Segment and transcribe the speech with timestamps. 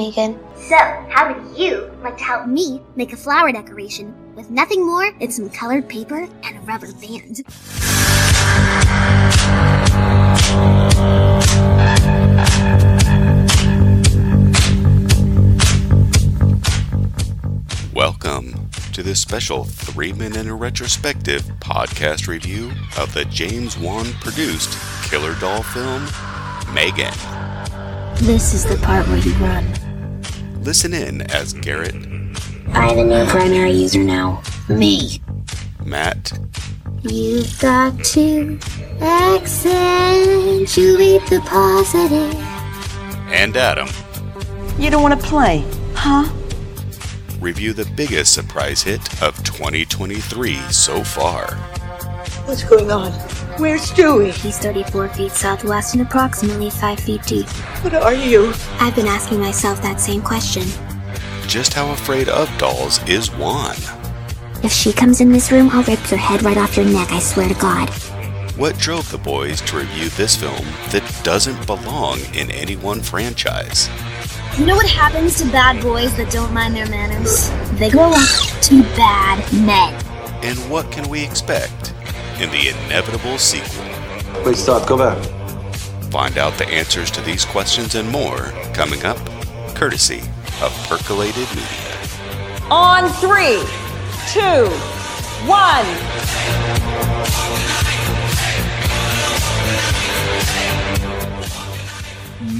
[0.00, 0.32] Hey, Katie.
[0.32, 0.56] Hi, Megan.
[0.56, 0.76] So,
[1.10, 5.30] how would you like to help Me make a flower decoration with nothing more than
[5.30, 7.42] some colored paper and a rubber band.
[17.94, 24.78] Welcome to this special three minute retrospective podcast review of the James Wan produced
[25.10, 26.08] killer doll film,
[26.74, 27.12] Megan.
[28.22, 29.89] This is the part where you run.
[30.60, 31.94] Listen in as Garrett,
[32.72, 34.42] I have a new primary user now.
[34.68, 35.20] Me.
[35.84, 36.32] Matt,
[37.02, 38.58] You've got to
[39.00, 40.12] accentuate
[41.30, 42.34] the positive.
[43.32, 43.88] and Adam
[44.78, 46.30] You don't want to play, huh?
[47.40, 51.54] review the biggest surprise hit of 2023 so far.
[52.44, 53.10] What's going on?
[53.60, 54.32] Where's Stewie?
[54.32, 57.46] He's 34 feet southwest and approximately 5 feet deep.
[57.82, 58.54] What are you?
[58.78, 60.62] I've been asking myself that same question.
[61.46, 63.76] Just how afraid of dolls is Wan?
[64.62, 67.18] If she comes in this room, I'll rip your head right off your neck, I
[67.18, 67.90] swear to God.
[68.56, 73.90] What drove the boys to review this film that doesn't belong in any one franchise?
[74.56, 77.50] You know what happens to bad boys that don't mind their manners?
[77.78, 79.92] They grow up to be bad men.
[80.42, 81.89] And what can we expect
[82.40, 83.84] in the inevitable sequel?
[84.44, 84.88] Wait, stop.
[84.88, 85.18] Go back.
[86.10, 89.18] Find out the answers to these questions and more coming up,
[89.74, 90.22] courtesy
[90.62, 91.90] of Percolated Media.
[92.70, 93.62] On three,
[94.32, 94.66] two,
[95.46, 95.86] one.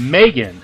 [0.09, 0.61] Megan,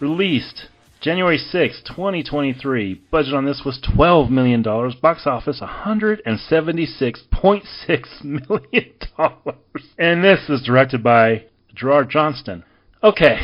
[0.00, 0.68] released
[1.06, 3.02] January sixth, 2023.
[3.12, 4.60] Budget on this was $12 million.
[4.60, 8.92] Box office $176.6 million.
[9.98, 11.44] And this is directed by
[11.76, 12.64] Gerard Johnstone.
[13.04, 13.38] Okay.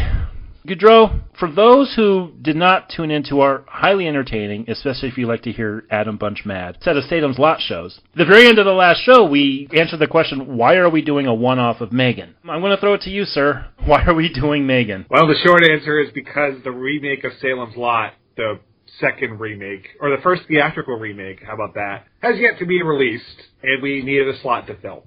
[0.67, 5.43] Goudreau, for those who did not tune into our highly entertaining, especially if you like
[5.43, 8.65] to hear Adam Bunch mad, set of Salem's Lot shows, at the very end of
[8.65, 12.37] the last show, we answered the question, why are we doing a one-off of Megan?
[12.49, 13.67] I'm going to throw it to you, sir.
[13.85, 15.07] Why are we doing Megan?
[15.11, 18.61] Well, the short answer is because the remake of Salem's Lot, the
[19.01, 23.25] second remake, or the first theatrical remake, how about that, has yet to be released,
[23.63, 25.05] and we needed a slot to fill.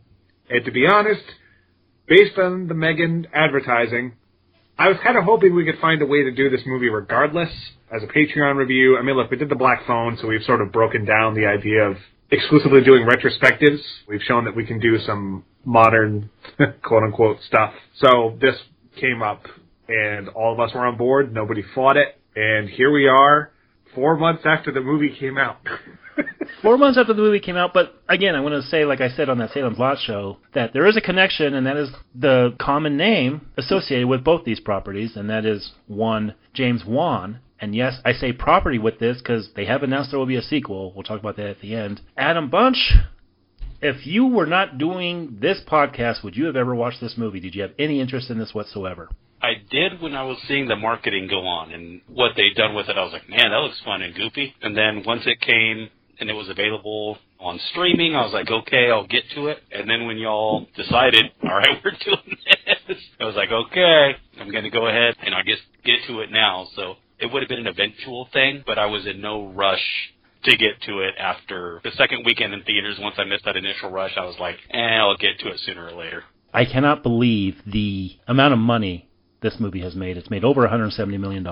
[0.50, 1.24] And to be honest,
[2.08, 4.14] based on the Megan advertising,
[4.78, 7.50] I was kind of hoping we could find a way to do this movie regardless
[7.96, 8.98] as a Patreon review.
[8.98, 11.46] I mean, look, we did the Black Phone, so we've sort of broken down the
[11.46, 11.98] idea of
[12.30, 13.80] exclusively doing retrospectives.
[14.08, 16.30] We've shown that we can do some modern,
[16.84, 17.74] quote unquote, stuff.
[18.02, 18.56] So this
[19.00, 19.44] came up,
[19.88, 21.34] and all of us were on board.
[21.34, 23.52] Nobody fought it, and here we are,
[23.94, 25.60] four months after the movie came out.
[26.62, 29.10] Four months after the movie came out, but again, I want to say, like I
[29.10, 32.56] said on that Salem's Lot show, that there is a connection, and that is the
[32.60, 37.40] common name associated with both these properties, and that is one James Wan.
[37.60, 40.42] And yes, I say property with this because they have announced there will be a
[40.42, 40.94] sequel.
[40.94, 42.02] We'll talk about that at the end.
[42.18, 42.94] Adam Bunch,
[43.82, 47.40] if you were not doing this podcast, would you have ever watched this movie?
[47.40, 49.10] Did you have any interest in this whatsoever?
[49.42, 52.90] I did when I was seeing the marketing go on and what they'd done with
[52.90, 52.98] it.
[52.98, 54.56] I was like, man, that looks fun and goofy.
[54.62, 55.90] And then once it came
[56.20, 59.60] and it was available on streaming, I was like, okay, I'll get to it.
[59.72, 62.38] And then when y'all decided, all right, we're doing
[62.88, 66.22] this, I was like, okay, I'm going to go ahead and I guess get to
[66.22, 66.68] it now.
[66.76, 69.84] So it would have been an eventual thing, but I was in no rush
[70.44, 72.98] to get to it after the second weekend in theaters.
[73.00, 75.88] Once I missed that initial rush, I was like, eh, I'll get to it sooner
[75.88, 76.24] or later.
[76.54, 79.10] I cannot believe the amount of money
[79.42, 80.18] this movie has made.
[80.18, 81.46] It's made over $170 million.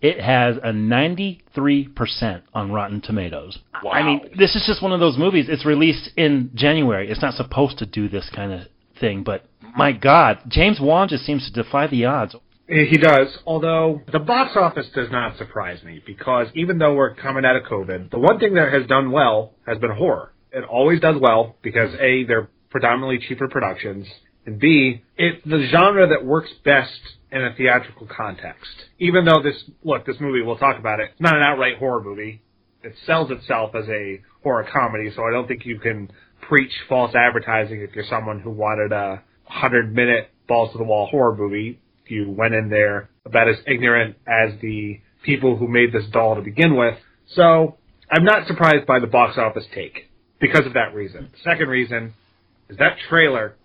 [0.00, 3.58] It has a 93% on Rotten Tomatoes.
[3.84, 3.90] Wow.
[3.90, 5.46] I mean, this is just one of those movies.
[5.48, 7.10] It's released in January.
[7.10, 8.62] It's not supposed to do this kind of
[8.98, 9.44] thing, but
[9.76, 12.34] my God, James Wan just seems to defy the odds.
[12.66, 17.44] He does, although the box office does not surprise me because even though we're coming
[17.44, 20.32] out of COVID, the one thing that has done well has been horror.
[20.50, 24.06] It always does well because A, they're predominantly cheaper productions,
[24.46, 28.70] and B, it's the genre that works best in a theatrical context.
[28.98, 32.02] Even though this, look, this movie, we'll talk about it, it's not an outright horror
[32.02, 32.40] movie.
[32.84, 36.10] It sells itself as a horror comedy, so I don't think you can
[36.40, 41.06] preach false advertising if you're someone who wanted a 100 minute balls to the wall
[41.06, 46.04] horror movie you went in there about as ignorant as the people who made this
[46.12, 46.96] doll to begin with.
[47.34, 47.76] So
[48.10, 50.10] I'm not surprised by the box office take
[50.40, 51.30] because of that reason.
[51.32, 52.14] The Second reason
[52.68, 53.56] is that trailer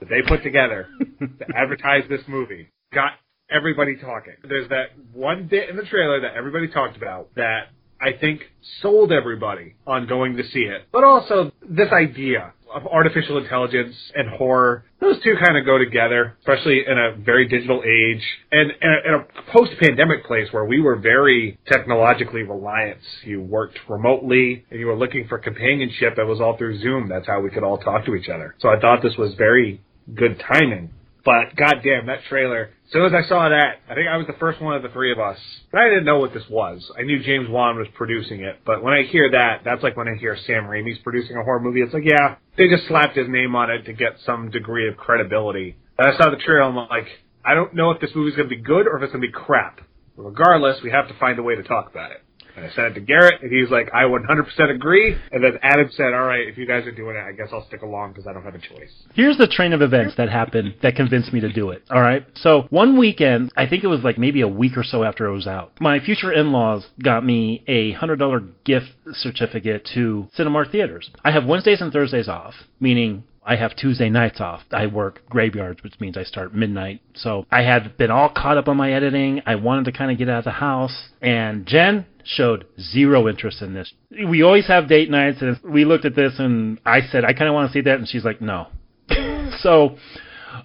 [0.00, 0.88] that they put together
[1.18, 3.12] to advertise this movie got
[3.50, 4.34] everybody talking.
[4.46, 7.68] There's that one bit in the trailer that everybody talked about that
[8.04, 8.42] I think
[8.82, 10.88] sold everybody on going to see it.
[10.92, 16.36] But also this idea of artificial intelligence and horror, those two kind of go together,
[16.40, 18.22] especially in a very digital age
[18.52, 22.98] and in a, post-pandemic place where we were very technologically reliant.
[23.24, 26.18] You worked remotely and you were looking for companionship.
[26.18, 27.08] It was all through Zoom.
[27.08, 28.54] That's how we could all talk to each other.
[28.58, 29.80] So I thought this was very
[30.14, 30.90] good timing.
[31.24, 32.70] But goddamn, that trailer.
[32.84, 34.90] As soon as I saw that, I think I was the first one of the
[34.90, 35.38] three of us.
[35.72, 36.90] I didn't know what this was.
[36.98, 40.06] I knew James Wan was producing it, but when I hear that, that's like when
[40.06, 41.80] I hear Sam Raimi's producing a horror movie.
[41.80, 44.96] It's like, yeah, they just slapped his name on it to get some degree of
[44.96, 45.76] credibility.
[45.98, 47.08] And I saw the trailer, I'm like,
[47.44, 49.80] I don't know if this movie's to be good or if it's to be crap.
[50.16, 52.23] Regardless, we have to find a way to talk about it.
[52.56, 55.16] And I sent it to Garrett, and he was like, I 100% agree.
[55.32, 57.66] And then Adam said, all right, if you guys are doing it, I guess I'll
[57.66, 58.90] stick along because I don't have a choice.
[59.14, 61.82] Here's the train of events that happened that convinced me to do it.
[61.90, 62.24] All right.
[62.34, 65.32] So one weekend, I think it was like maybe a week or so after it
[65.32, 71.10] was out, my future in-laws got me a hundred dollar gift certificate to Cinemark theaters.
[71.24, 74.62] I have Wednesdays and Thursdays off, meaning I have Tuesday nights off.
[74.72, 77.02] I work graveyards, which means I start midnight.
[77.14, 79.42] So I had been all caught up on my editing.
[79.44, 81.08] I wanted to kind of get out of the house.
[81.20, 83.92] And Jen showed zero interest in this.
[84.10, 87.48] We always have date nights, and we looked at this, and I said, I kind
[87.48, 87.98] of want to see that.
[87.98, 88.68] And she's like, no.
[89.58, 89.96] so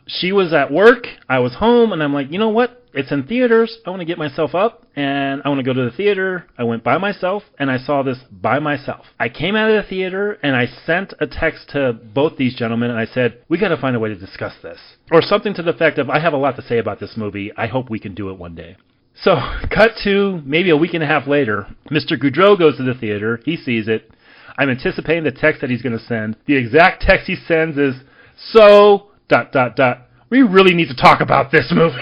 [0.08, 1.06] she was at work.
[1.28, 2.80] I was home, and I'm like, you know what?
[2.94, 3.78] It's in theaters.
[3.86, 6.48] I want to get myself up and I want to go to the theater.
[6.58, 9.06] I went by myself and I saw this by myself.
[9.20, 12.90] I came out of the theater and I sent a text to both these gentlemen
[12.90, 14.80] and I said, we got to find a way to discuss this.
[15.12, 17.52] Or something to the effect of, I have a lot to say about this movie.
[17.56, 18.76] I hope we can do it one day.
[19.22, 19.36] So,
[19.70, 21.68] cut to maybe a week and a half later.
[21.92, 22.12] Mr.
[22.14, 23.42] Goudreau goes to the theater.
[23.44, 24.10] He sees it.
[24.58, 26.38] I'm anticipating the text that he's going to send.
[26.46, 27.96] The exact text he sends is,
[28.38, 31.96] so, dot, dot, dot, we really need to talk about this movie.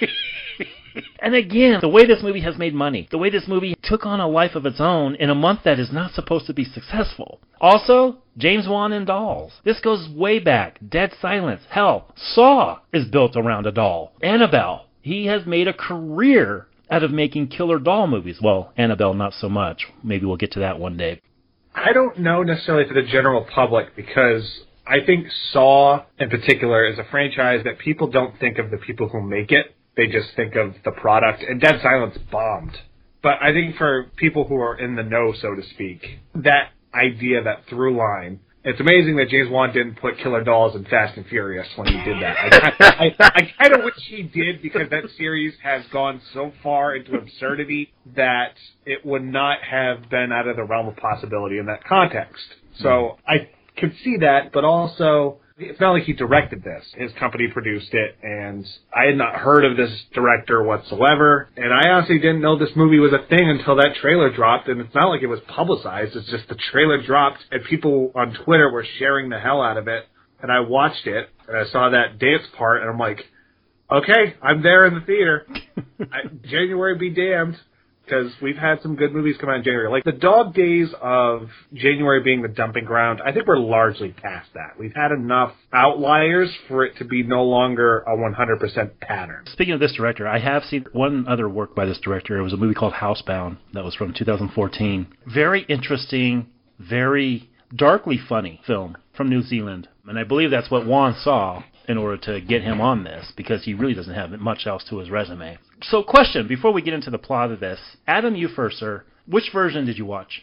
[1.20, 4.20] and again, the way this movie has made money, the way this movie took on
[4.20, 7.40] a life of its own in a month that is not supposed to be successful.
[7.60, 9.52] Also, James Wan and dolls.
[9.64, 10.78] This goes way back.
[10.86, 11.62] Dead Silence.
[11.70, 14.12] Hell, Saw is built around a doll.
[14.22, 14.85] Annabelle.
[15.06, 18.38] He has made a career out of making killer doll movies.
[18.42, 19.86] Well, Annabelle not so much.
[20.02, 21.20] Maybe we'll get to that one day.
[21.72, 24.42] I don't know necessarily for the general public because
[24.84, 29.08] I think Saw in particular is a franchise that people don't think of the people
[29.08, 29.76] who make it.
[29.96, 31.40] They just think of the product.
[31.40, 32.76] And Dead Silence bombed.
[33.22, 37.44] But I think for people who are in the know, so to speak, that idea,
[37.44, 41.24] that through line, it's amazing that James Wan didn't put Killer Dolls in Fast and
[41.26, 42.36] Furious when he did that.
[42.36, 46.96] I, I, I kind of wish he did because that series has gone so far
[46.96, 48.54] into absurdity that
[48.84, 52.42] it would not have been out of the realm of possibility in that context.
[52.80, 53.30] So hmm.
[53.30, 53.48] I
[53.78, 56.84] could see that, but also it's not like he directed this.
[56.96, 61.48] His company produced it, and I had not heard of this director whatsoever.
[61.56, 64.68] And I honestly didn't know this movie was a thing until that trailer dropped.
[64.68, 66.14] And it's not like it was publicized.
[66.14, 69.88] It's just the trailer dropped, and people on Twitter were sharing the hell out of
[69.88, 70.06] it.
[70.42, 73.20] And I watched it, and I saw that dance part, and I'm like,
[73.90, 75.46] okay, I'm there in the theater.
[76.00, 77.56] I, January be damned
[78.06, 79.90] because we've had some good movies come out in January.
[79.90, 84.48] Like the dog days of January being the dumping ground, I think we're largely past
[84.54, 84.78] that.
[84.78, 89.44] We've had enough outliers for it to be no longer a 100% pattern.
[89.46, 92.38] Speaking of this director, I have seen one other work by this director.
[92.38, 95.06] It was a movie called Housebound that was from 2014.
[95.26, 96.46] Very interesting,
[96.78, 99.88] very darkly funny film from New Zealand.
[100.06, 103.64] And I believe that's what Wan saw in order to get him on this because
[103.64, 105.58] he really doesn't have much else to his resume.
[105.82, 109.04] So, question before we get into the plot of this, Adam, you first, sir.
[109.26, 110.42] Which version did you watch?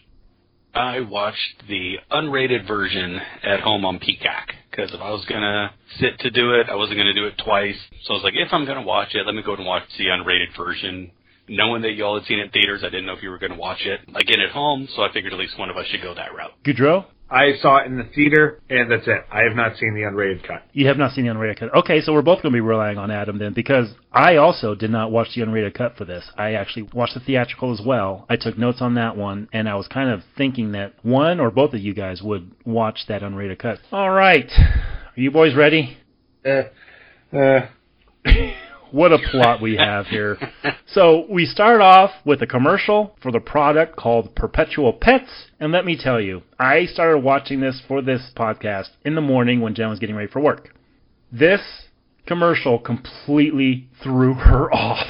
[0.73, 6.19] I watched the unrated version at home on Peacock because if I was gonna sit
[6.19, 7.77] to do it, I wasn't gonna do it twice.
[8.03, 10.05] So I was like, if I'm gonna watch it, let me go and watch the
[10.05, 11.11] unrated version.
[11.47, 13.57] Knowing that y'all had seen it in theaters, I didn't know if you were gonna
[13.57, 16.15] watch it again at home, so I figured at least one of us should go
[16.15, 16.53] that route.
[16.63, 17.05] Goudreau?
[17.33, 19.25] I saw it in the theater, and that's it.
[19.31, 20.61] I have not seen the unrated cut.
[20.71, 21.75] You have not seen the unrated cut.
[21.75, 24.91] Okay, so we're both going to be relying on Adam then, because I also did
[24.91, 26.29] not watch the unrated cut for this.
[26.37, 28.27] I actually watched the theatrical as well.
[28.29, 31.49] I took notes on that one, and I was kind of thinking that one or
[31.49, 33.79] both of you guys would watch that unrated cut.
[33.91, 35.97] All right, are you boys ready?
[36.45, 36.63] Uh,
[37.35, 37.67] uh.
[38.93, 40.37] what a plot we have here.
[40.85, 45.47] So we start off with a commercial for the product called Perpetual Pets.
[45.59, 49.59] And let me tell you, I started watching this for this podcast in the morning
[49.59, 50.69] when Jen was getting ready for work.
[51.31, 51.61] This
[52.27, 55.07] commercial completely threw her off.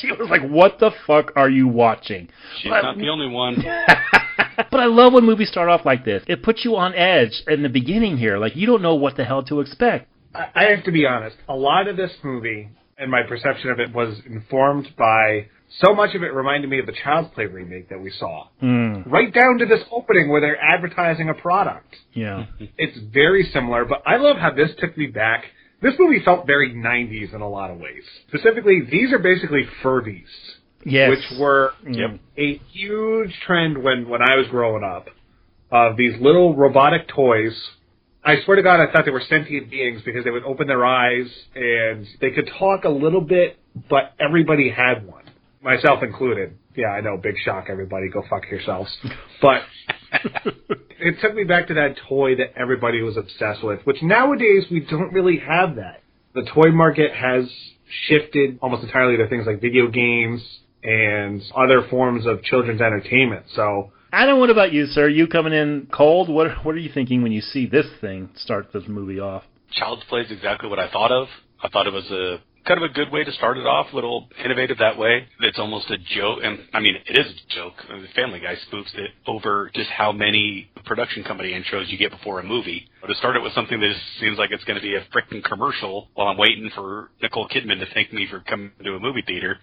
[0.00, 2.28] she was like, what the fuck are you watching?
[2.60, 3.56] She's but, not the only one.
[4.70, 6.22] but I love when movies start off like this.
[6.28, 8.38] It puts you on edge in the beginning here.
[8.38, 10.06] Like, you don't know what the hell to expect.
[10.32, 11.36] I have to be honest.
[11.48, 12.68] A lot of this movie
[13.00, 15.46] and my perception of it was informed by
[15.80, 18.48] so much of it reminded me of the Child's Play remake that we saw.
[18.62, 21.96] Mm, Right down to this opening where they're advertising a product.
[22.12, 22.46] yeah.
[22.78, 25.44] It's very similar, but I love how this took me back.
[25.80, 28.02] This movie felt very 90s in a lot of ways.
[28.28, 30.28] Specifically, these are basically Furbies,
[30.84, 31.10] Yes.
[31.10, 32.18] which were Yep.
[32.36, 35.08] a huge trend when, when I was growing up
[35.70, 37.56] of these little robotic toys.
[38.22, 40.84] I swear to God, I thought they were sentient beings because they would open their
[40.84, 43.58] eyes and they could talk a little bit,
[43.88, 45.24] but everybody had one,
[45.62, 46.56] myself included.
[46.76, 48.90] Yeah, I know, big shock, everybody, go fuck yourselves.
[49.40, 49.62] But
[51.00, 54.80] it took me back to that toy that everybody was obsessed with, which nowadays we
[54.80, 56.02] don't really have that.
[56.34, 57.50] The toy market has
[58.06, 60.42] shifted almost entirely to things like video games
[60.82, 63.46] and other forms of children's entertainment.
[63.54, 65.08] So Adam, what about you, sir?
[65.08, 66.28] You coming in cold?
[66.28, 69.44] What What are you thinking when you see this thing start this movie off?
[69.72, 71.28] Child's Play is exactly what I thought of.
[71.62, 73.94] I thought it was a kind of a good way to start it off, a
[73.94, 75.26] little innovative that way.
[75.40, 77.74] It's almost a joke, and I mean, it is a joke.
[77.88, 82.40] The Family Guy spoofs it over just how many production company intros you get before
[82.40, 82.88] a movie.
[83.00, 85.04] But to start it with something that just seems like it's going to be a
[85.14, 89.00] freaking commercial while I'm waiting for Nicole Kidman to thank me for coming to a
[89.00, 89.58] movie theater.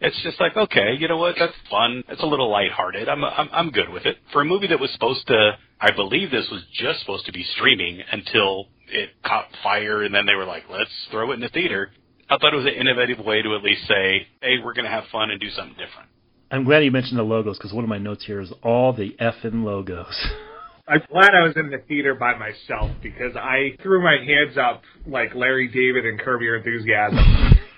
[0.00, 1.36] It's just like, okay, you know what?
[1.38, 2.02] That's fun.
[2.08, 3.08] It's a little lighthearted.
[3.08, 4.16] I'm I'm I'm good with it.
[4.32, 7.44] For a movie that was supposed to, I believe this was just supposed to be
[7.56, 11.48] streaming until it caught fire, and then they were like, let's throw it in the
[11.48, 11.90] theater.
[12.30, 14.90] I thought it was an innovative way to at least say, hey, we're going to
[14.90, 16.08] have fun and do something different.
[16.52, 19.16] I'm glad you mentioned the logos because one of my notes here is all the
[19.20, 20.14] effing logos.
[20.88, 24.82] I'm glad I was in the theater by myself because I threw my hands up
[25.06, 27.18] like Larry David and Curb Your Enthusiasm.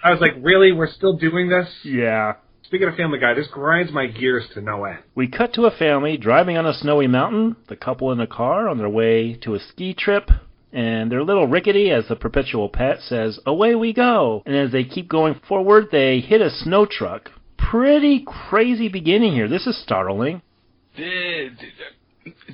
[0.05, 0.73] I was like, really?
[0.73, 1.69] We're still doing this?
[1.83, 2.35] yeah.
[2.65, 5.01] Speaking of Family Guy, this grinds my gears to no end.
[5.15, 8.67] We cut to a family driving on a snowy mountain, the couple in a car
[8.67, 10.31] on their way to a ski trip,
[10.73, 14.43] and they're little rickety as the perpetual pet says, Away we go!
[14.47, 17.31] And as they keep going forward, they hit a snow truck.
[17.59, 19.49] Pretty crazy beginning here.
[19.49, 20.43] This is startling.
[20.97, 21.59] Did,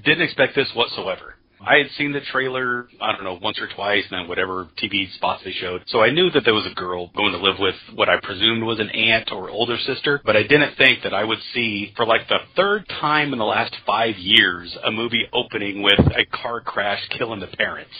[0.05, 1.35] didn't expect this whatsoever.
[1.61, 5.12] I had seen the trailer, I don't know, once or twice, and then whatever TV
[5.15, 5.83] spots they showed.
[5.88, 8.62] So I knew that there was a girl going to live with what I presumed
[8.62, 12.07] was an aunt or older sister, but I didn't think that I would see, for
[12.07, 16.61] like the third time in the last five years, a movie opening with a car
[16.61, 17.95] crash killing the parents.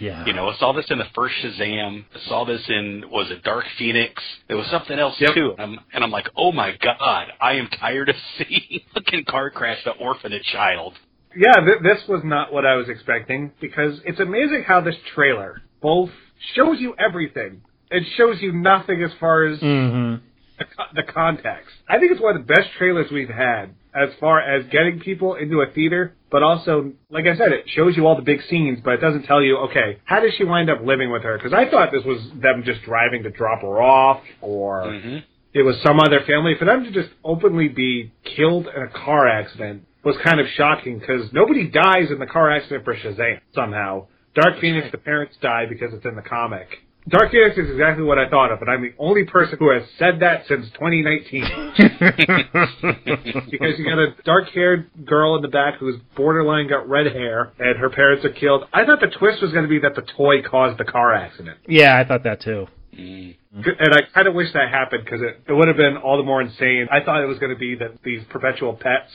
[0.00, 0.24] Yeah.
[0.24, 2.04] You know, I saw this in the first Shazam.
[2.14, 4.20] I saw this in was it Dark Phoenix?
[4.48, 5.34] There was something else Yep.
[5.34, 5.54] too.
[5.58, 9.50] And I'm, and I'm like, oh my god, I am tired of seeing fucking car
[9.50, 10.94] crash the orphan a child.
[11.36, 15.62] Yeah, th- this was not what I was expecting because it's amazing how this trailer
[15.80, 16.10] both
[16.54, 17.62] shows you everything.
[17.90, 20.24] It shows you nothing as far as Mm-hmm.
[20.58, 21.70] the, co- the context.
[21.88, 25.34] I think it's one of the best trailers we've had as far as getting people
[25.34, 28.78] into a theater, but also, like I said, it shows you all the big scenes,
[28.82, 31.36] but it doesn't tell you, okay, how does she wind up living with her?
[31.36, 35.18] Because I thought this was them just driving to drop her off, or Mm-hmm.
[35.52, 36.54] it was some other family.
[36.58, 40.98] For them to just openly be killed in a car accident was kind of shocking
[40.98, 44.06] because nobody dies in the car accident for Shazam somehow.
[44.34, 46.68] Dark Phoenix, the parents die because it's in the comic.
[47.08, 49.82] Dark Phoenix is exactly what I thought of, and I'm the only person who has
[49.98, 51.42] said that since 2019.
[53.50, 57.76] because you got a dark-haired girl in the back who's borderline got red hair, and
[57.78, 58.64] her parents are killed.
[58.72, 61.58] I thought the twist was going to be that the toy caused the car accident.
[61.66, 62.68] Yeah, I thought that too.
[62.96, 63.34] Mm.
[63.54, 66.22] And I kind of wish that happened because it, it would have been all the
[66.22, 66.86] more insane.
[66.90, 69.10] I thought it was going to be that these perpetual pets,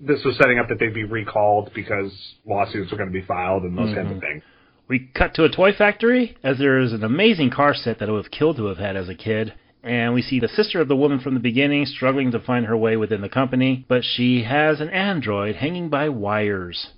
[0.00, 2.12] this was setting up that they'd be recalled because
[2.46, 4.20] lawsuits were going to be filed and those kinds of mm-hmm.
[4.20, 4.42] things.
[4.88, 8.12] We cut to a toy factory as there is an amazing car set that I
[8.12, 9.54] would have killed to have had as a kid.
[9.82, 12.76] And we see the sister of the woman from the beginning struggling to find her
[12.76, 16.88] way within the company, but she has an android hanging by wires.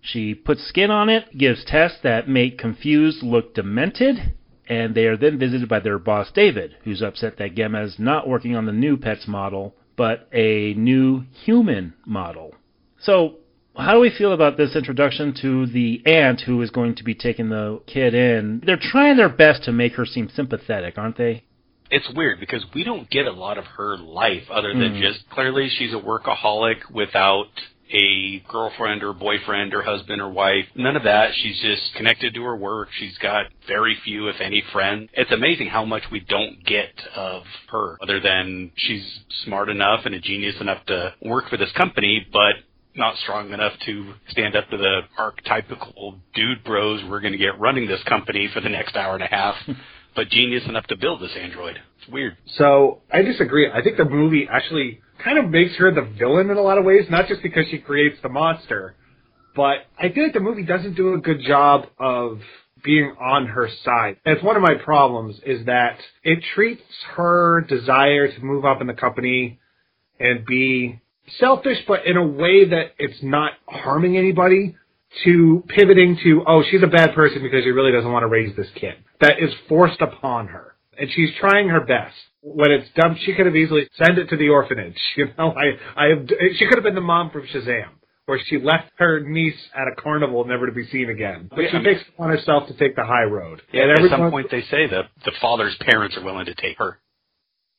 [0.00, 4.34] She puts skin on it, gives tests that make confused look demented,
[4.68, 8.28] and they are then visited by their boss David, who's upset that Gemma is not
[8.28, 12.54] working on the new pets model, but a new human model.
[13.00, 13.34] So,
[13.76, 17.14] how do we feel about this introduction to the aunt who is going to be
[17.14, 18.62] taking the kid in?
[18.64, 21.44] They're trying their best to make her seem sympathetic, aren't they?
[21.90, 25.00] It's weird because we don't get a lot of her life other than Mhm.
[25.00, 27.48] just clearly she's a workaholic without
[27.90, 30.66] a girlfriend or boyfriend or husband or wife.
[30.74, 31.30] None of that.
[31.34, 32.88] She's just connected to her work.
[32.98, 35.10] She's got very few, if any, friends.
[35.14, 40.14] It's amazing how much we don't get of her other than she's smart enough and
[40.14, 42.54] a genius enough to work for this company, but
[42.94, 47.58] not strong enough to stand up to the archetypical dude bros we're going to get
[47.58, 49.72] running this company for the next hour and a half, hmm.
[50.16, 51.78] but genius enough to build this android.
[52.00, 52.36] It's weird.
[52.56, 53.70] So I disagree.
[53.70, 56.84] I think the movie actually kind of makes her the villain in a lot of
[56.84, 58.94] ways, not just because she creates the monster,
[59.56, 62.40] but I feel like the movie doesn't do a good job of
[62.84, 64.16] being on her side.
[64.24, 66.82] It's one of my problems is that it treats
[67.16, 69.58] her desire to move up in the company
[70.20, 71.00] and be
[71.38, 74.76] selfish, but in a way that it's not harming anybody,
[75.24, 78.54] to pivoting to, oh, she's a bad person because she really doesn't want to raise
[78.56, 78.94] this kid.
[79.20, 80.74] That is forced upon her.
[80.98, 82.14] And she's trying her best.
[82.40, 84.96] When it's dumped, she could have easily sent it to the orphanage.
[85.16, 87.88] You know, I, I have, she could have been the mom from Shazam
[88.26, 91.48] where she left her niece at a carnival never to be seen again.
[91.50, 93.62] But Yeah, she I mean- takes upon herself to take the high road.
[93.72, 96.76] Yeah, and at some point they say that the father's parents are willing to take
[96.78, 96.98] her.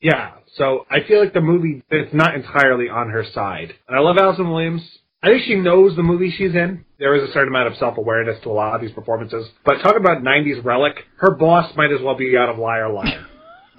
[0.02, 0.32] yeah.
[0.56, 3.74] So I feel like the movie it's not entirely on her side.
[3.86, 4.82] And I love Allison Williams.
[5.22, 6.84] I think she knows the movie she's in.
[6.98, 9.46] There is a certain amount of self awareness to a lot of these performances.
[9.64, 10.96] But talk about '90s relic.
[11.18, 13.26] Her boss might as well be out of Liar Liar.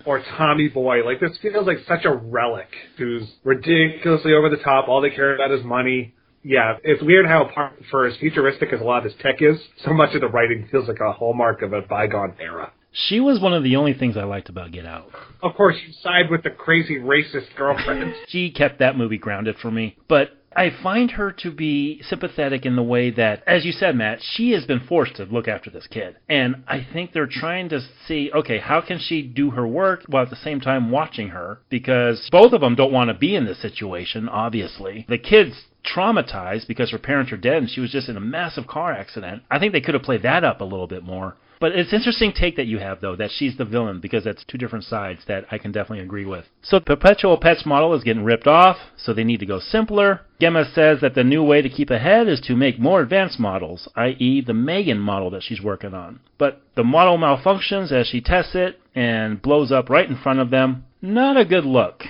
[0.06, 1.06] Or Tommy Boy.
[1.06, 2.68] Like this feels like such a relic
[2.98, 4.88] who's ridiculously over the top.
[4.88, 6.14] All they care about is money.
[6.44, 9.60] Yeah, it's weird how part, for as futuristic as a lot of this tech is,
[9.86, 12.72] so much of the writing feels like a hallmark of a bygone era.
[12.92, 15.10] She was one of the only things I liked about Get Out.
[15.42, 18.14] Of course, you side with the crazy racist girlfriend.
[18.28, 19.96] She kept that movie grounded for me.
[20.08, 24.20] But I find her to be sympathetic in the way that, as you said, Matt,
[24.22, 26.18] she has been forced to look after this kid.
[26.28, 30.24] And I think they're trying to see, okay, how can she do her work while
[30.24, 31.60] at the same time watching her?
[31.70, 35.06] Because both of them don't want to be in this situation, obviously.
[35.08, 38.68] The kid's traumatized because her parents are dead and she was just in a massive
[38.68, 39.44] car accident.
[39.50, 41.36] I think they could have played that up a little bit more.
[41.62, 44.58] But it's interesting take that you have though that she's the villain because that's two
[44.58, 46.46] different sides that I can definitely agree with.
[46.64, 50.22] So the Perpetual Pets model is getting ripped off, so they need to go simpler.
[50.40, 53.88] Gemma says that the new way to keep ahead is to make more advanced models,
[53.96, 54.42] i.e.
[54.42, 56.20] the Megan model that she's working on.
[56.40, 60.50] But the model malfunctions as she tests it and blows up right in front of
[60.50, 60.86] them.
[61.00, 62.06] Not a good look.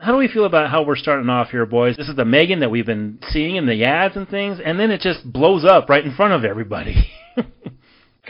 [0.00, 1.94] How do we feel about how we're starting off here, boys?
[1.94, 4.90] This is the Megan that we've been seeing in the ads and things, and then
[4.90, 7.12] it just blows up right in front of everybody.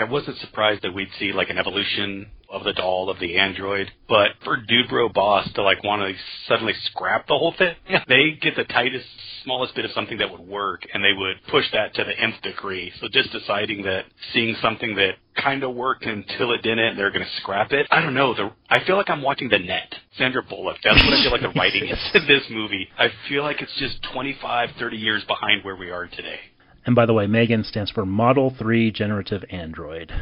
[0.00, 3.90] I wasn't surprised that we'd see like an evolution of the doll of the android,
[4.08, 6.14] but for Dude Bro Boss to like want to
[6.48, 7.74] suddenly scrap the whole thing,
[8.08, 9.06] they get the tightest,
[9.44, 12.40] smallest bit of something that would work, and they would push that to the nth
[12.42, 12.92] degree.
[13.00, 17.24] So just deciding that seeing something that kind of worked until it didn't, they're going
[17.24, 17.86] to scrap it.
[17.90, 18.34] I don't know.
[18.34, 19.94] The I feel like I'm watching The Net.
[20.18, 20.76] Sandra Bullock.
[20.82, 22.88] That's what I feel like the writing is in this movie.
[22.98, 26.40] I feel like it's just 25, 30 years behind where we are today.
[26.86, 30.12] And by the way, Megan stands for Model 3 Generative Android.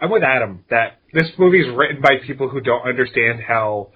[0.00, 3.90] I'm with Adam that this movie is written by people who don't understand how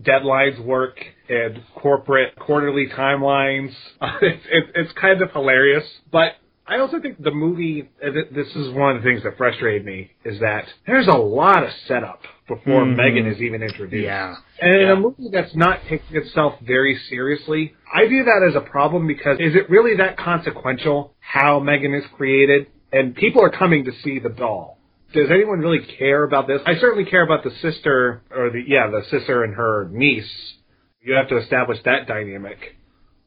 [0.00, 3.72] deadlines work and corporate quarterly timelines.
[4.20, 6.32] It's, it's, it's kind of hilarious, but
[6.66, 7.88] I also think the movie.
[8.00, 11.70] This is one of the things that frustrated me is that there's a lot of
[11.88, 12.96] setup before Mhm.
[12.96, 14.04] Megan is even introduced.
[14.04, 14.36] Yeah.
[14.60, 18.60] And in a movie that's not taking itself very seriously, I view that as a
[18.60, 22.68] problem because is it really that consequential how Megan is created?
[22.92, 24.78] And people are coming to see the doll.
[25.12, 26.62] Does anyone really care about this?
[26.64, 30.54] I certainly care about the sister, or the, yeah, the sister and her niece.
[31.02, 32.76] You have to establish that dynamic.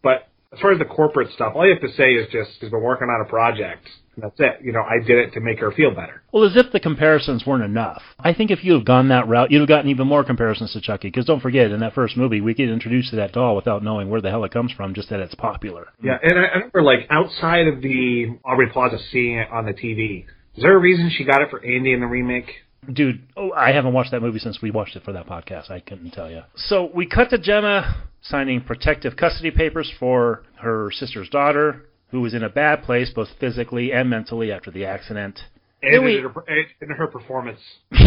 [0.01, 2.69] But as far as the corporate stuff, all you have to say is just, she's
[2.69, 3.87] been working on a project.
[4.15, 4.63] And that's it.
[4.63, 6.23] You know, I did it to make her feel better.
[6.31, 8.01] Well, as if the comparisons weren't enough.
[8.17, 10.81] I think if you had gone that route, you'd have gotten even more comparisons to
[10.81, 11.09] Chucky.
[11.09, 14.09] Because don't forget, in that first movie, we get introduced to that doll without knowing
[14.09, 15.87] where the hell it comes from, just that it's popular.
[16.01, 19.73] Yeah, and I, I remember like outside of the Aubrey Plaza seeing it on the
[19.73, 20.25] TV.
[20.55, 22.49] Is there a reason she got it for Andy in the remake?
[22.91, 25.69] Dude, oh, I haven't watched that movie since we watched it for that podcast.
[25.71, 26.41] I couldn't tell you.
[26.55, 32.33] So we cut to Gemma signing protective custody papers for her sister's daughter, who was
[32.33, 35.39] in a bad place both physically and mentally after the accident.
[35.81, 36.43] And we- in, her,
[36.81, 37.59] in her performance.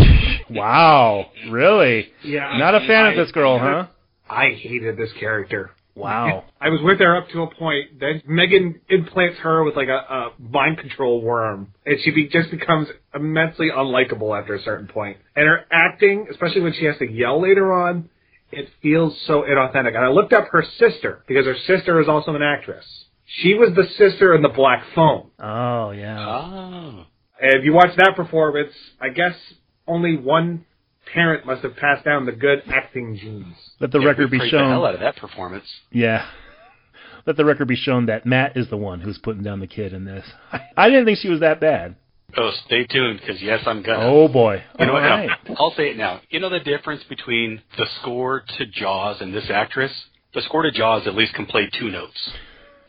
[0.51, 2.09] Wow, really?
[2.25, 3.87] Yeah, Not a fan of this girl, huh?
[4.31, 5.73] I hated this character.
[5.99, 6.45] Wow.
[6.61, 8.01] I was with her up to a point.
[8.01, 12.51] Then Megan implants her with like a, a mind control worm, and she be, just
[12.51, 15.19] becomes immensely unlikable after a certain point.
[15.37, 18.09] And her acting, especially when she has to yell later on,
[18.51, 19.95] it feels so inauthentic.
[19.95, 22.85] And I looked up her sister because her sister is also an actress.
[23.27, 25.31] She was the sister in the Black Phone.
[25.39, 26.27] Oh, yeah.
[26.27, 27.05] Oh.
[27.41, 29.35] And if you watch that performance, I guess
[29.87, 30.65] only one
[31.15, 33.55] parent must have passed down the good acting genes.
[33.81, 34.51] Let the Yeah, record be shown.
[34.51, 34.87] the hell shown.
[34.89, 35.67] out of that performance.
[35.91, 36.27] Yeah.
[37.27, 39.93] Let the record be shown that Matt is the one who's putting down the kid
[39.93, 40.25] in this.
[40.77, 41.97] I didn't think she was that bad.
[42.37, 44.01] Oh, stay tuned because yes, I'm gonna.
[44.05, 44.63] Oh boy.
[44.79, 45.09] You know All what?
[45.09, 45.29] right.
[45.49, 46.21] now, I'll say it now.
[46.31, 49.93] You know the difference between the score to Jaws and this actress?
[50.35, 52.31] The score to Jaws at least can play two notes.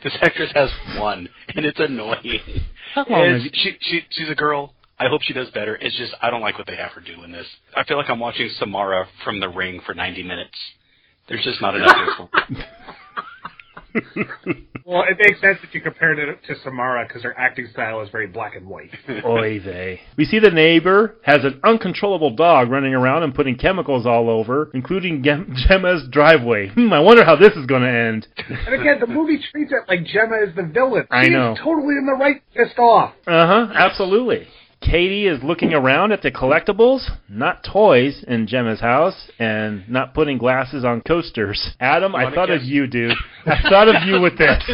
[0.04, 2.40] This actress has one, and it's annoying.
[2.94, 4.74] How long And have you- she, she, she's a girl.
[5.00, 5.76] I hope she does better.
[5.76, 7.48] It's just I don't like what they have her do in this.
[7.76, 10.58] I feel like I'm watching Samara from The Ring for 90 minutes.
[11.28, 11.96] There's just not enough.
[11.96, 12.30] info.
[14.86, 18.10] well, it makes sense that you compared it to Samara because her acting style is
[18.10, 18.90] very black and white.
[19.26, 20.02] Oy vey.
[20.18, 24.70] We see the neighbor has an uncontrollable dog running around and putting chemicals all over,
[24.74, 26.70] including Gem- Gemma's driveway.
[26.70, 28.28] Hmm, I wonder how this is going to end.
[28.38, 31.08] And again, the movie treats it like Gemma is the villain.
[31.10, 31.54] I know.
[31.54, 33.14] is totally in the right, pissed off.
[33.26, 34.48] Uh huh, absolutely.
[34.82, 40.38] Katie is looking around at the collectibles, not toys, in Gemma's house, and not putting
[40.38, 41.72] glasses on coasters.
[41.80, 43.14] Adam, I thought of you, dude.
[43.46, 44.64] I thought of you with this.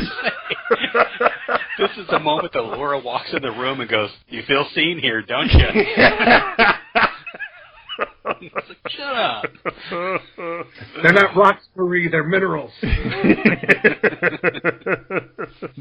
[1.80, 5.00] this is the moment that Laura walks in the room and goes, "You feel seen
[5.00, 5.68] here, don't you?"
[7.98, 9.46] It's like, Shut up.
[11.04, 12.08] They're not rocks, Marie.
[12.10, 12.72] They're minerals.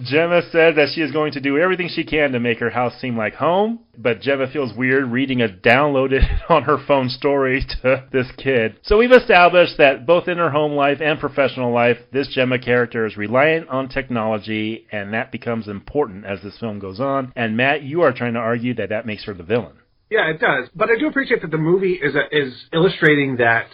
[0.02, 2.94] Gemma said that she is going to do everything she can to make her house
[3.00, 8.04] seem like home, but Gemma feels weird reading a downloaded on her phone story to
[8.12, 8.76] this kid.
[8.82, 13.06] So we've established that both in her home life and professional life, this Gemma character
[13.06, 17.32] is reliant on technology, and that becomes important as this film goes on.
[17.36, 19.76] And Matt, you are trying to argue that that makes her the villain.
[20.10, 20.68] Yeah, it does.
[20.74, 23.66] But I do appreciate that the movie is a, is illustrating that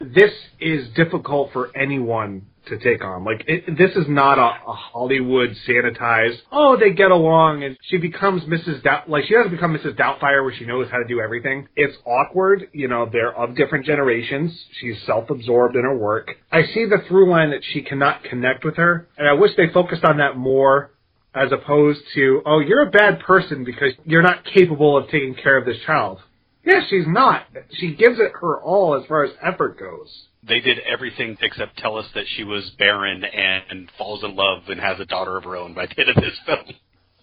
[0.00, 3.24] this is difficult for anyone to take on.
[3.24, 6.38] Like it, this is not a, a Hollywood sanitized.
[6.50, 8.82] Oh, they get along, and she becomes Mrs.
[8.82, 9.08] Doubt.
[9.08, 9.96] Like she doesn't become Mrs.
[9.96, 11.68] Doubtfire, where she knows how to do everything.
[11.76, 12.68] It's awkward.
[12.72, 14.58] You know, they're of different generations.
[14.80, 16.30] She's self-absorbed in her work.
[16.50, 19.68] I see the through line that she cannot connect with her, and I wish they
[19.72, 20.90] focused on that more
[21.34, 25.58] as opposed to, oh, you're a bad person because you're not capable of taking care
[25.58, 26.20] of this child.
[26.64, 27.46] Yeah, she's not.
[27.72, 30.26] She gives it her all as far as effort goes.
[30.46, 34.62] They did everything except tell us that she was barren and, and falls in love
[34.68, 36.76] and has a daughter of her own by the end of this film.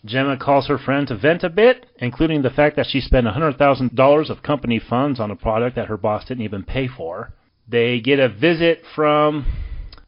[0.04, 4.30] Gemma calls her friend to vent a bit, including the fact that she spent $100,000
[4.30, 7.34] of company funds on a product that her boss didn't even pay for.
[7.68, 9.46] They get a visit from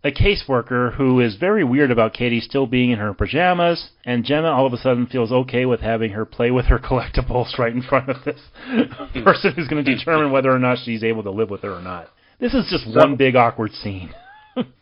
[0.04, 4.50] a caseworker who is very weird about Katie still being in her pajamas, and Gemma
[4.50, 7.82] all of a sudden feels okay with having her play with her collectibles right in
[7.82, 9.24] front of this hmm.
[9.24, 11.82] person who's going to determine whether or not she's able to live with her or
[11.82, 12.10] not.
[12.39, 14.13] This is just one big awkward scene.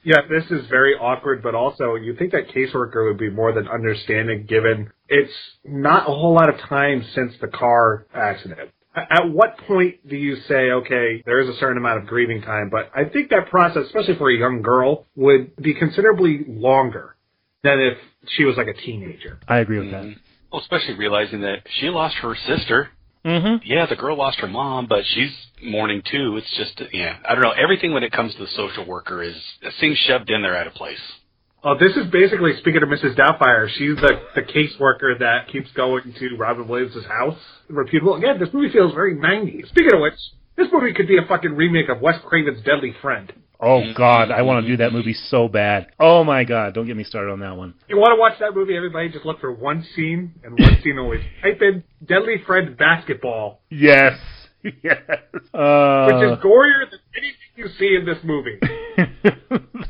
[0.04, 3.70] Yeah, this is very awkward, but also you think that caseworker would be more than
[3.70, 5.32] understanding given it's
[5.64, 8.72] not a whole lot of time since the car accident.
[8.96, 12.42] A- At what point do you say, okay, there is a certain amount of grieving
[12.42, 17.16] time, but I think that process, especially for a young girl, would be considerably longer
[17.64, 17.98] than if
[18.36, 19.40] she was like a teenager.
[19.48, 20.14] I agree with that.
[20.52, 22.90] Well, especially realizing that she lost her sister.
[23.24, 23.58] Mm-hmm.
[23.64, 25.32] Yeah, the girl lost her mom, but she's
[25.64, 26.38] mourning too.
[26.38, 27.52] It's just, yeah, I don't know.
[27.52, 30.66] Everything when it comes to the social worker is it seems shoved in there out
[30.68, 31.00] of place.
[31.64, 33.16] Oh, this is basically speaking of Mrs.
[33.16, 33.70] Doubtfire.
[33.70, 37.38] She's the the caseworker that keeps going to Robin Williams' house.
[37.70, 38.16] Reputable.
[38.16, 39.68] Again, this movie feels very 90s.
[39.70, 40.16] Speaking of which,
[40.58, 43.32] this movie could be a fucking remake of Wes Craven's Deadly Friend.
[43.60, 45.88] Oh God, I want to do that movie so bad.
[46.00, 47.76] Oh my God, don't get me started on that one.
[47.88, 48.76] You want to watch that movie?
[48.76, 51.20] Everybody just look for one scene and one scene only.
[51.44, 54.18] Type in Deadly Friend basketball, Yes,
[54.64, 54.98] yes.
[55.54, 58.58] Uh, which is gorier than anything you see in this movie.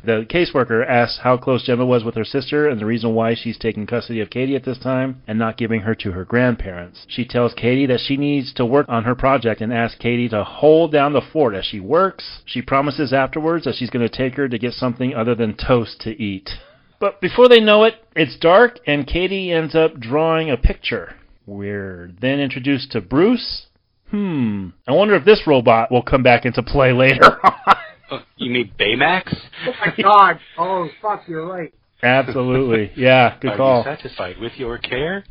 [0.04, 3.58] the caseworker asks how close Gemma was with her sister and the reason why she's
[3.58, 7.06] taking custody of Katie at this time and not giving her to her grandparents.
[7.08, 10.44] She tells Katie that she needs to work on her project and asks Katie to
[10.44, 12.42] hold down the fort as she works.
[12.46, 16.02] She promises afterwards that she's going to take her to get something other than toast
[16.02, 16.50] to eat.
[17.00, 21.16] But before they know it, it's dark and Katie ends up drawing a picture.
[21.46, 23.68] We're then introduced to Bruce.
[24.12, 24.68] Hmm.
[24.88, 27.76] I wonder if this robot will come back into play later on.
[28.12, 29.34] Oh, you mean Baymax?
[29.68, 30.40] oh my god!
[30.58, 31.74] Oh fuck, you're right.
[32.04, 32.92] Absolutely.
[32.98, 33.78] Yeah, good Are call.
[33.80, 35.24] you satisfied with your care?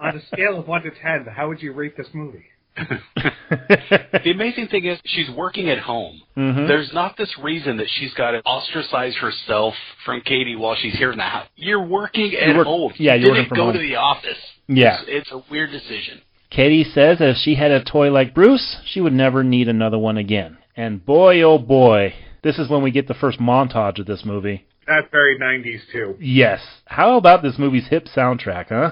[0.00, 2.44] On a scale of one to ten, how would you rate this movie?
[2.76, 6.20] the amazing thing is she's working at home.
[6.36, 6.66] Mhm.
[6.68, 11.12] There's not this reason that she's got to ostracize herself from Katie while she's here
[11.12, 11.46] in the house.
[11.56, 12.92] You're working at You work- home.
[12.96, 13.72] yeah, you you're didn't working from go home.
[13.74, 14.38] to the office.
[14.68, 15.00] Yeah.
[15.02, 16.20] It's, it's a weird decision.
[16.52, 19.98] Katie says that if she had a toy like Bruce, she would never need another
[19.98, 20.58] one again.
[20.76, 22.12] And boy, oh boy,
[22.42, 24.66] this is when we get the first montage of this movie.
[24.86, 26.16] That's very 90s too.
[26.20, 26.60] Yes.
[26.84, 28.90] How about this movie's hip soundtrack, huh?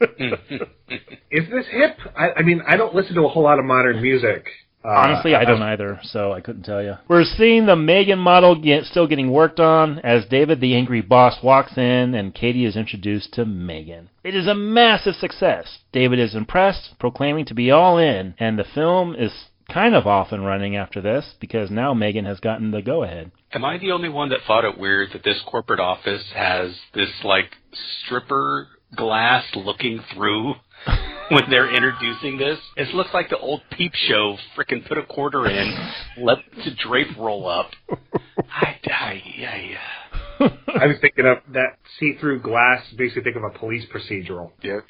[1.30, 1.96] Is this hip?
[2.16, 4.46] I, I mean, I don't listen to a whole lot of modern music.
[4.82, 6.94] Uh, Honestly, I don't either, so I couldn't tell you.
[7.06, 11.42] We're seeing the Megan model get, still getting worked on as David the angry boss
[11.42, 14.08] walks in and Katie is introduced to Megan.
[14.24, 15.80] It is a massive success.
[15.92, 19.32] David is impressed, proclaiming to be all in, and the film is
[19.70, 23.30] kind of off and running after this because now Megan has gotten the go ahead.
[23.52, 27.10] Am I the only one that thought it weird that this corporate office has this
[27.22, 27.56] like
[28.04, 30.54] stripper glass looking through
[31.30, 32.58] when they're introducing this?
[32.76, 34.36] It looks like the old peep show.
[34.56, 35.74] Frickin' put a quarter in,
[36.18, 37.70] let the drape roll up.
[38.50, 39.22] I, I,
[40.40, 40.50] I,
[40.82, 42.82] I was thinking of that see-through glass.
[42.96, 44.50] Basically, think of a police procedural.
[44.62, 44.80] Yeah.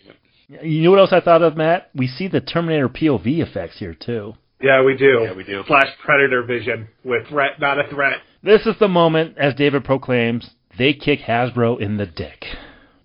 [0.63, 1.91] You know what else I thought of, Matt?
[1.95, 4.35] We see the Terminator POV effects here too.
[4.61, 5.21] Yeah, we do.
[5.23, 5.63] Yeah, we do.
[5.67, 8.19] Flash Predator vision with threat, not a threat.
[8.43, 12.45] This is the moment, as David proclaims, they kick Hasbro in the dick.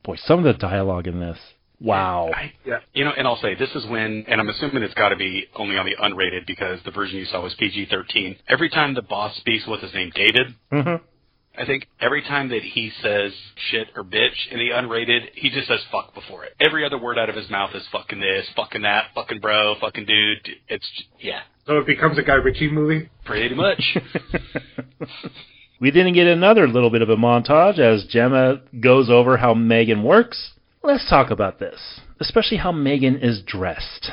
[0.03, 1.37] Boy, some of the dialogue in this.
[1.79, 2.31] Wow.
[2.33, 2.79] I, Yeah.
[2.93, 5.45] You know, and I'll say this is when, and I'm assuming it's got to be
[5.55, 8.37] only on the unrated because the version you saw was PG-13.
[8.47, 10.55] Every time the boss speaks, what's his name, David?
[10.71, 11.01] Mhm.
[11.57, 13.31] I think every time that he says
[13.71, 16.53] shit or bitch in the unrated, he just says fuck before it.
[16.59, 20.05] Every other word out of his mouth is fucking this, fucking that, fucking bro, fucking
[20.05, 20.49] dude.
[20.67, 20.85] It's
[21.19, 23.09] yeah, So it becomes a Guy Ritchie movie.
[23.23, 23.81] pretty much.
[25.79, 30.03] we didn't get another little bit of a montage as Gemma goes over how Megan
[30.03, 30.51] works.
[30.85, 34.11] Let's talk about this, especially how Megan is dressed.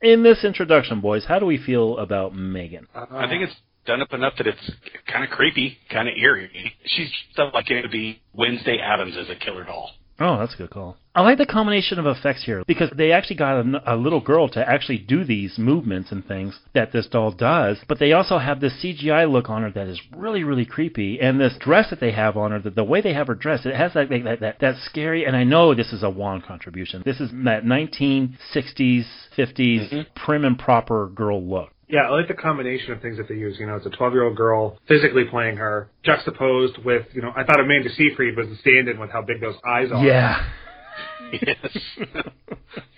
[0.00, 2.86] In this introduction, boys, how do we feel about Megan?
[2.94, 3.56] I think it's
[3.86, 4.70] done up enough that it's
[5.10, 6.72] kind of creepy, kind of eerie.
[6.84, 9.90] She's stuff like it would be Wednesday Addams as a killer doll.
[10.20, 10.96] Oh, that's a good call.
[11.14, 14.48] I like the combination of effects here because they actually got a, a little girl
[14.50, 18.60] to actually do these movements and things that this doll does, but they also have
[18.60, 21.20] this CGI look on her that is really, really creepy.
[21.20, 23.66] And this dress that they have on her, the, the way they have her dressed,
[23.66, 27.02] it has that, that, that, that scary, and I know this is a Wan contribution.
[27.04, 29.04] This is that 1960s,
[29.36, 30.00] 50s mm-hmm.
[30.16, 31.71] prim and proper girl look.
[31.92, 33.58] Yeah, I like the combination of things that they use.
[33.60, 37.32] You know, it's a 12 year old girl physically playing her, juxtaposed with, you know,
[37.36, 40.02] I thought Amanda Seyfried was the stand in with how big those eyes are.
[40.04, 40.42] Yeah.
[41.32, 41.78] Yes.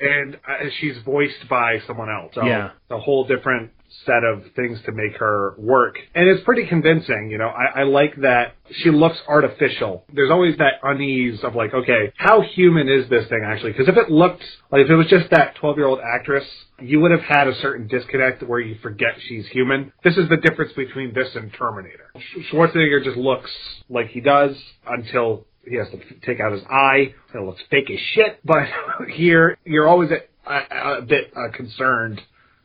[0.01, 2.33] And uh, she's voiced by someone else.
[2.35, 2.71] So Yeah.
[2.91, 3.71] a whole different
[4.07, 5.97] set of things to make her work.
[6.15, 7.49] And it's pretty convincing, you know.
[7.49, 10.05] I, I like that she looks artificial.
[10.13, 13.73] There's always that unease of like, okay, how human is this thing actually?
[13.73, 16.45] Because if it looked like if it was just that 12 year old actress,
[16.81, 19.93] you would have had a certain disconnect where you forget she's human.
[20.03, 22.11] This is the difference between this and Terminator.
[22.53, 23.51] Schwarzenegger just looks
[23.89, 27.15] like he does until he has to take out his eye.
[27.35, 28.41] It looks fake as shit.
[28.45, 28.65] But
[29.15, 32.21] here, you're always a, a, a bit uh, concerned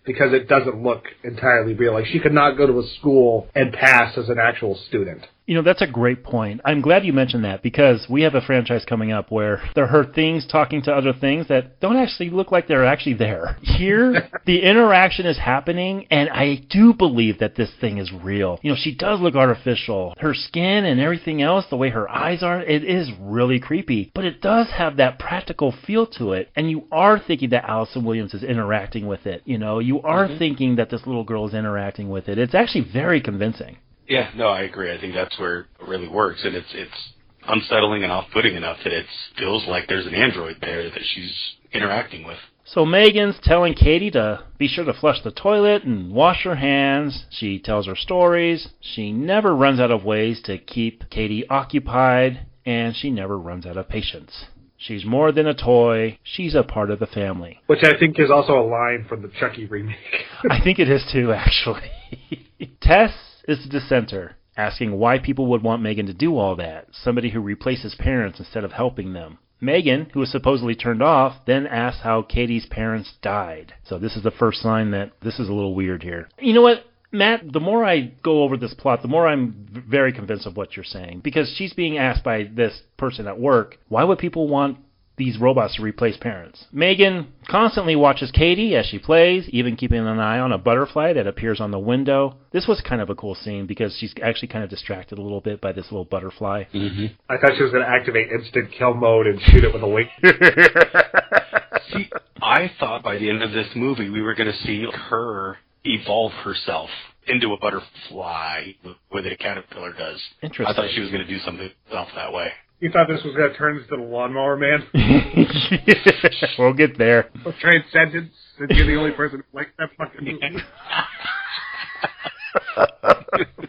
[0.09, 1.93] because it doesn't look entirely real.
[1.93, 5.21] Like she could not go to a school and pass as an actual student.
[5.49, 6.61] You know, that's a great point.
[6.63, 10.05] I'm glad you mentioned that because we have a franchise coming up where there are
[10.05, 13.57] things talking to other things that don't actually look like they're actually there.
[13.63, 18.59] Here, the interaction is happening, and I do believe that this thing is real.
[18.61, 20.13] You know, she does look artificial.
[20.19, 24.11] Her skin and everything else, the way her eyes are, it is really creepy.
[24.13, 28.05] But it does have that practical feel to it, and you are thinking that Allison
[28.05, 29.41] Williams is interacting with it.
[29.45, 30.37] You know, you are mm-hmm.
[30.37, 32.37] thinking that this little girl is interacting with it.
[32.37, 33.77] It's actually very convincing.
[34.09, 34.91] Yeah, no, I agree.
[34.91, 37.13] I think that's where it really works, and it's it's
[37.47, 39.05] unsettling and off-putting enough that it
[39.37, 42.37] feels like there's an android there that she's interacting with.
[42.65, 47.25] So Megan's telling Katie to be sure to flush the toilet and wash her hands.
[47.31, 48.69] She tells her stories.
[48.79, 53.77] She never runs out of ways to keep Katie occupied, and she never runs out
[53.77, 54.45] of patience.
[54.77, 56.19] She's more than a toy.
[56.23, 57.59] She's a part of the family.
[57.67, 59.97] Which I think is also a line from the Chucky remake.
[60.49, 61.91] I think it is too, actually.
[62.81, 63.11] Tess
[63.51, 67.39] is the dissenter, asking why people would want Megan to do all that, somebody who
[67.39, 69.37] replaces parents instead of helping them.
[69.61, 73.73] Megan, who was supposedly turned off, then asks how Katie's parents died.
[73.83, 76.29] So this is the first sign that this is a little weird here.
[76.39, 76.85] You know what?
[77.11, 80.75] Matt, the more I go over this plot, the more I'm very convinced of what
[80.75, 81.21] you're saying.
[81.23, 84.77] Because she's being asked by this person at work, why would people want
[85.19, 86.65] these robots to replace parents.
[86.71, 91.27] Megan constantly watches Katie as she plays, even keeping an eye on a butterfly that
[91.27, 92.37] appears on the window.
[92.51, 95.41] This was kind of a cool scene because she's actually kind of distracted a little
[95.41, 96.63] bit by this little butterfly.
[96.73, 97.05] Mm-hmm.
[97.29, 99.87] I thought she was going to activate instant kill mode and shoot it with a
[99.87, 100.09] wing.
[101.93, 102.09] See,
[102.41, 106.31] I thought by the end of this movie we were going to see her evolve
[106.31, 106.89] herself
[107.27, 110.21] into a butterfly the way that a caterpillar does.
[110.41, 110.65] Interesting.
[110.65, 112.51] I thought she was going to do something else that way.
[112.79, 114.87] You thought this was going to turn into the lawnmower man?
[116.59, 117.29] we'll get there.
[117.59, 120.63] Transcendence, and you're the only person who likes that fucking movie.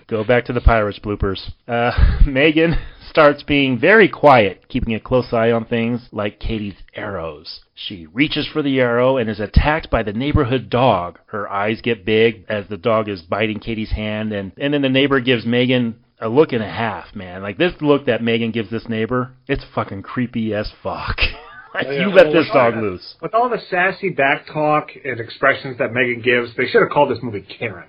[0.06, 1.50] Go back to the Pirates bloopers.
[1.66, 1.90] Uh,
[2.24, 2.76] Megan
[3.08, 7.60] starts being very quiet, keeping a close eye on things like Katie's arrows.
[7.74, 11.18] She reaches for the arrow and is attacked by the neighborhood dog.
[11.26, 14.88] Her eyes get big as the dog is biting Katie's hand, and, and then the
[14.88, 17.42] neighbor gives Megan a look and a half, man.
[17.42, 21.18] Like this look that Megan gives this neighbor, it's fucking creepy as fuck.
[21.74, 23.14] like oh, Yeah, you let oh, this dog loose.
[23.20, 27.10] With all the sassy back talk and expressions that Megan gives, they should have called
[27.10, 27.88] this movie Karen.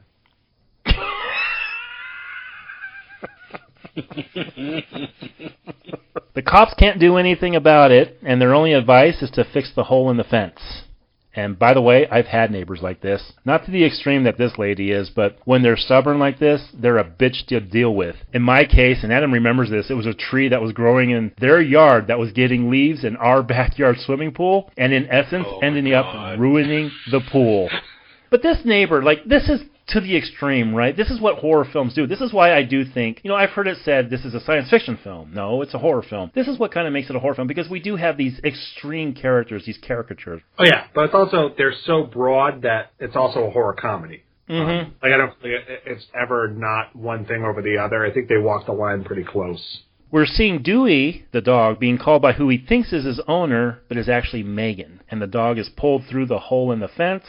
[6.34, 9.84] The cops can't do anything about it, and their only advice is to fix the
[9.84, 10.84] hole in the fence.
[11.34, 13.34] And by the way, I've had neighbors like this.
[13.46, 16.98] Not to the extreme that this lady is, but when they're stubborn like this, they're
[16.98, 18.18] a bitch to deal with.
[18.34, 21.32] In my case, and Adam remembers this, it was a tree that was growing in
[21.40, 25.60] their yard that was getting leaves in our backyard swimming pool, and in essence, Oh
[25.60, 27.70] ending up ruining the pool.
[28.30, 29.60] But this neighbor, like, this is
[29.92, 30.96] to the extreme, right?
[30.96, 32.08] This is what horror films do.
[32.08, 34.40] This is why I do think, you know, I've heard it said this is a
[34.42, 35.32] science fiction film.
[35.34, 36.32] No, it's a horror film.
[36.34, 38.40] This is what kind of makes it a horror film because we do have these
[38.44, 40.42] extreme characters, these caricatures.
[40.58, 44.24] Oh yeah, but it's also they're so broad that it's also a horror comedy.
[44.50, 44.92] Mm-hmm.
[45.02, 48.06] Like I don't think it's ever not one thing over the other.
[48.06, 49.82] I think they walk the line pretty close.
[50.12, 53.98] We're seeing Dewey, the dog, being called by who he thinks is his owner, but
[53.98, 55.00] is actually Megan.
[55.10, 57.24] And the dog is pulled through the hole in the fence.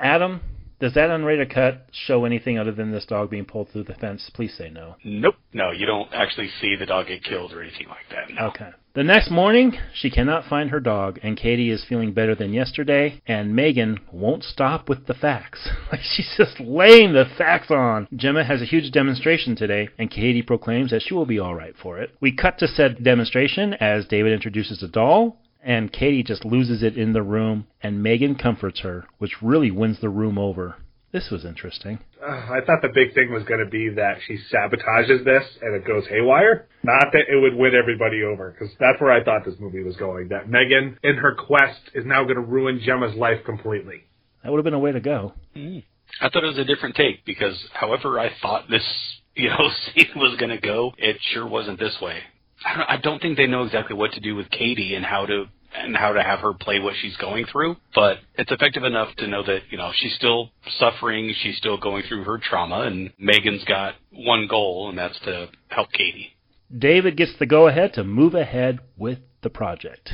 [0.00, 0.40] Adam,
[0.80, 4.30] does that unrated cut show anything other than this dog being pulled through the fence?
[4.34, 4.96] Please say no.
[5.04, 5.36] Nope.
[5.52, 8.34] No, you don't actually see the dog get killed or anything like that.
[8.34, 8.48] No.
[8.48, 8.70] Okay.
[8.96, 13.20] The next morning, she cannot find her dog, and Katie is feeling better than yesterday,
[13.26, 15.68] and Megan won't stop with the facts.
[15.92, 18.08] Like, she's just laying the facts on.
[18.16, 21.98] Gemma has a huge demonstration today, and Katie proclaims that she will be alright for
[21.98, 22.10] it.
[22.20, 26.96] We cut to said demonstration as David introduces a doll, and Katie just loses it
[26.96, 30.76] in the room, and Megan comforts her, which really wins the room over.
[31.10, 31.98] This was interesting.
[32.22, 35.74] Uh, I thought the big thing was going to be that she sabotages this and
[35.74, 36.68] it goes haywire.
[36.84, 39.96] Not that it would win everybody over, because that's where I thought this movie was
[39.96, 40.28] going.
[40.28, 44.04] That Megan, in her quest, is now going to ruin Gemma's life completely.
[44.44, 45.32] That would have been a way to go.
[45.56, 48.84] I thought it was a different take because however I thought this,
[49.34, 52.20] you know, scene was going to go, it sure wasn't this way.
[52.64, 55.26] I don't, I don't think they know exactly what to do with Katie and how
[55.26, 55.46] to
[55.78, 59.26] and how to have her play what she's going through, but it's effective enough to
[59.26, 63.64] know that, you know, she's still suffering, she's still going through her trauma and Megan's
[63.64, 66.36] got one goal and that's to help Katie.
[66.76, 70.12] David gets the go ahead to move ahead with the project.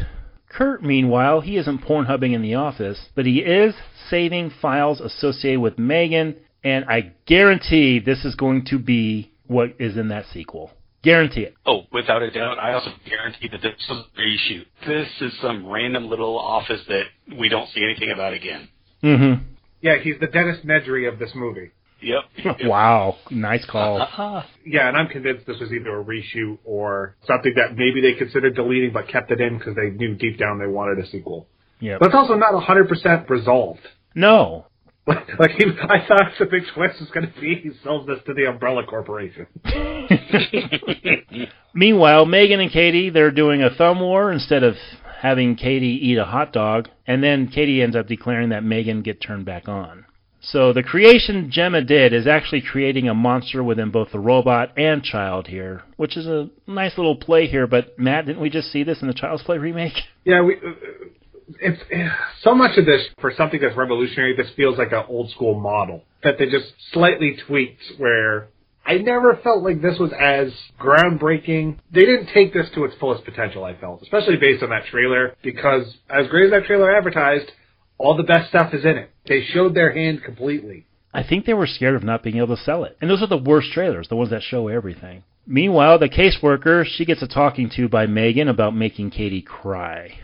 [0.48, 3.74] Kurt, meanwhile, he isn't pornhubbing in the office, but he is
[4.10, 9.96] saving files associated with Megan, and I guarantee this is going to be what is
[9.96, 10.70] in that sequel.
[11.02, 11.54] Guarantee it.
[11.66, 12.58] Oh, without a doubt.
[12.58, 14.66] I also guarantee that this was a reshoot.
[14.86, 17.04] This is some random little office that
[17.38, 18.68] we don't see anything about again.
[19.02, 19.44] Mm-hmm.
[19.80, 21.72] Yeah, he's the Dennis Nedry of this movie.
[22.02, 22.56] Yep.
[22.64, 24.44] wow, nice call.
[24.64, 28.54] Yeah, and I'm convinced this was either a reshoot or something that maybe they considered
[28.54, 31.48] deleting but kept it in because they knew deep down they wanted a sequel.
[31.80, 31.98] Yep.
[31.98, 33.80] But it's also not 100% resolved.
[34.14, 34.66] No.
[35.38, 38.34] Like, he, I thought the big twist was going to be he sells this to
[38.34, 39.46] the Umbrella Corporation.
[41.74, 44.74] Meanwhile, Megan and Katie, they're doing a thumb war instead of
[45.20, 49.20] having Katie eat a hot dog, and then Katie ends up declaring that Megan get
[49.22, 50.04] turned back on.
[50.44, 55.02] So the creation Gemma did is actually creating a monster within both the robot and
[55.02, 57.68] child here, which is a nice little play here.
[57.68, 59.94] But Matt, didn't we just see this in the Child's Play remake?
[60.24, 60.56] Yeah, we.
[61.60, 61.80] It's
[62.42, 64.36] so much of this for something that's revolutionary.
[64.36, 67.82] This feels like an old school model that they just slightly tweaked.
[67.98, 68.48] Where
[68.84, 71.78] I never felt like this was as groundbreaking.
[71.92, 73.64] They didn't take this to its fullest potential.
[73.64, 77.52] I felt, especially based on that trailer, because as great as that trailer advertised,
[77.98, 79.10] all the best stuff is in it.
[79.26, 80.86] They showed their hand completely.
[81.14, 82.96] I think they were scared of not being able to sell it.
[83.00, 85.24] And those are the worst trailers, the ones that show everything.
[85.46, 90.18] Meanwhile, the caseworker, she gets a talking to by Megan about making Katie cry.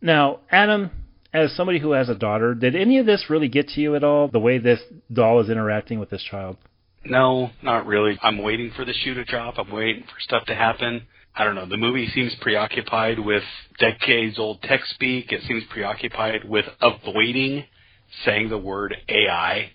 [0.00, 0.90] Now, Adam,
[1.32, 4.04] as somebody who has a daughter, did any of this really get to you at
[4.04, 4.28] all?
[4.28, 4.80] The way this
[5.12, 6.56] doll is interacting with this child?
[7.04, 8.18] No, not really.
[8.22, 9.54] I'm waiting for the shoe to drop.
[9.58, 11.06] I'm waiting for stuff to happen.
[11.34, 11.66] I don't know.
[11.66, 13.44] The movie seems preoccupied with
[13.78, 15.32] decades old tech speak.
[15.32, 17.64] It seems preoccupied with avoiding
[18.24, 19.70] saying the word AI.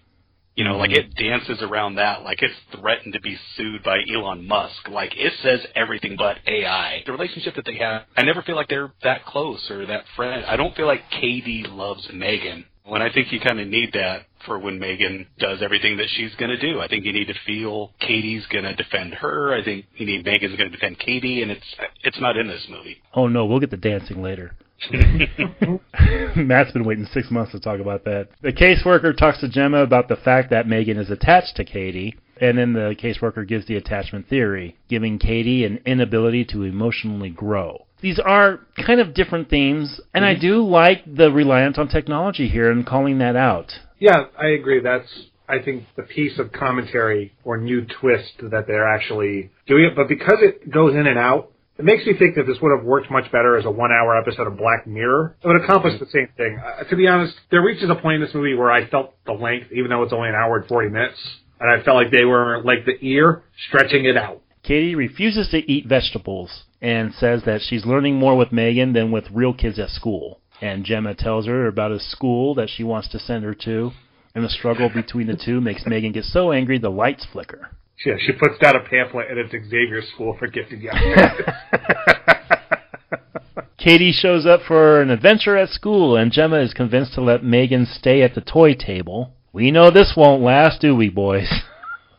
[0.55, 4.47] You know, like it dances around that like it's threatened to be sued by Elon
[4.47, 4.87] Musk.
[4.89, 7.03] Like it says everything but AI.
[7.05, 10.45] The relationship that they have, I never feel like they're that close or that friend.
[10.45, 12.65] I don't feel like Katie loves Megan.
[12.85, 16.33] When I think you kind of need that for when Megan does everything that she's
[16.35, 16.79] going to do.
[16.79, 19.53] I think you need to feel Katie's going to defend her.
[19.53, 21.65] I think you need Megan's going to defend Katie, and it's
[22.03, 23.01] it's not in this movie.
[23.13, 24.53] Oh no, we'll get the dancing later.
[26.35, 28.29] Matt's been waiting six months to talk about that.
[28.41, 32.57] The caseworker talks to Gemma about the fact that Megan is attached to Katie, and
[32.57, 37.85] then the caseworker gives the attachment theory, giving Katie an inability to emotionally grow.
[38.01, 40.41] These are kind of different themes, and I mm-hmm.
[40.41, 43.71] do like the reliance on technology here and calling that out.
[43.99, 44.81] Yeah, I agree.
[44.81, 45.07] That's
[45.47, 49.95] I think the piece of commentary or new twist that they're actually doing it.
[49.95, 52.85] But because it goes in and out, it makes me think that this would have
[52.85, 55.35] worked much better as a one-hour episode of Black Mirror.
[55.43, 56.59] It would accomplish the same thing.
[56.59, 59.33] Uh, to be honest, there reaches a point in this movie where I felt the
[59.33, 61.19] length, even though it's only an hour and forty minutes,
[61.59, 64.41] and I felt like they were like the ear stretching it out.
[64.63, 69.25] Katie refuses to eat vegetables and says that she's learning more with Megan than with
[69.31, 70.41] real kids at school.
[70.61, 73.91] And Gemma tells her about a school that she wants to send her to.
[74.33, 77.69] And the struggle between the two makes Megan get so angry the lights flicker.
[78.03, 80.95] Yeah, she puts down a pamphlet and it's Xavier's School for Gifted Young.
[83.77, 87.85] Katie shows up for an adventure at school, and Gemma is convinced to let Megan
[87.85, 89.31] stay at the toy table.
[89.53, 91.47] We know this won't last, do we, boys?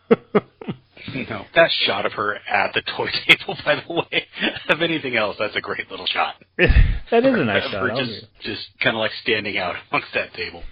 [1.14, 4.26] No, that shot of her at the toy table, by the way,
[4.68, 6.36] of anything else, that's a great little shot.
[6.58, 7.96] that is a nice shot.
[7.96, 10.62] just, just kind of like standing out amongst that table.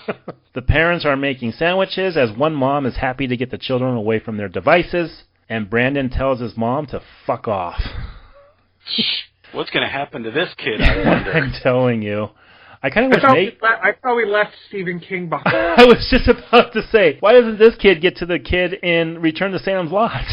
[0.54, 4.18] the parents are making sandwiches as one mom is happy to get the children away
[4.20, 7.80] from their devices, and Brandon tells his mom to fuck off.
[9.52, 10.80] What's going to happen to this kid?
[10.80, 11.32] I wonder.
[11.32, 12.28] I'm telling you.
[12.82, 13.62] I kind of I wish thought, we, Nate.
[13.62, 15.48] le- I we left Stephen King behind.
[15.54, 19.20] I was just about to say, why doesn't this kid get to the kid in
[19.20, 20.24] Return to Salem's Lot?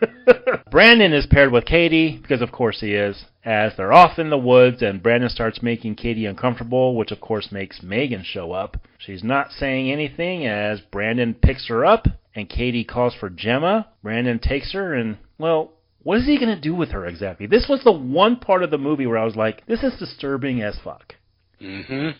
[0.70, 4.38] Brandon is paired with Katie, because of course he is, as they're off in the
[4.38, 8.76] woods, and Brandon starts making Katie uncomfortable, which of course makes Megan show up.
[8.98, 13.88] She's not saying anything as Brandon picks her up, and Katie calls for Gemma.
[14.04, 15.72] Brandon takes her, and, well,
[16.04, 17.46] what is he going to do with her exactly?
[17.46, 20.62] This was the one part of the movie where I was like, this is disturbing
[20.62, 21.14] as fuck.
[21.60, 22.10] Hmm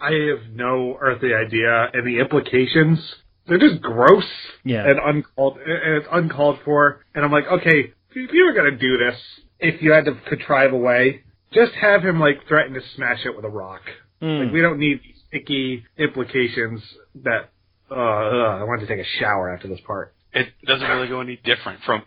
[0.00, 2.98] I have no earthly idea, and the implications,
[3.46, 4.24] they're just gross
[4.64, 4.86] Yeah.
[4.86, 7.00] and uncalled, and it's uncalled for.
[7.14, 9.16] And I'm like, okay, if you were gonna do this,
[9.60, 11.22] if you had to contrive a way,
[11.52, 13.82] just have him like threaten to smash it with a rock.
[14.20, 14.44] Mm.
[14.44, 16.82] Like we don't need these sticky implications
[17.22, 17.50] that.
[17.90, 20.14] Uh, ugh, I wanted to take a shower after this part.
[20.32, 22.02] It doesn't really go any different from,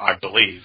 [0.00, 0.62] I believe.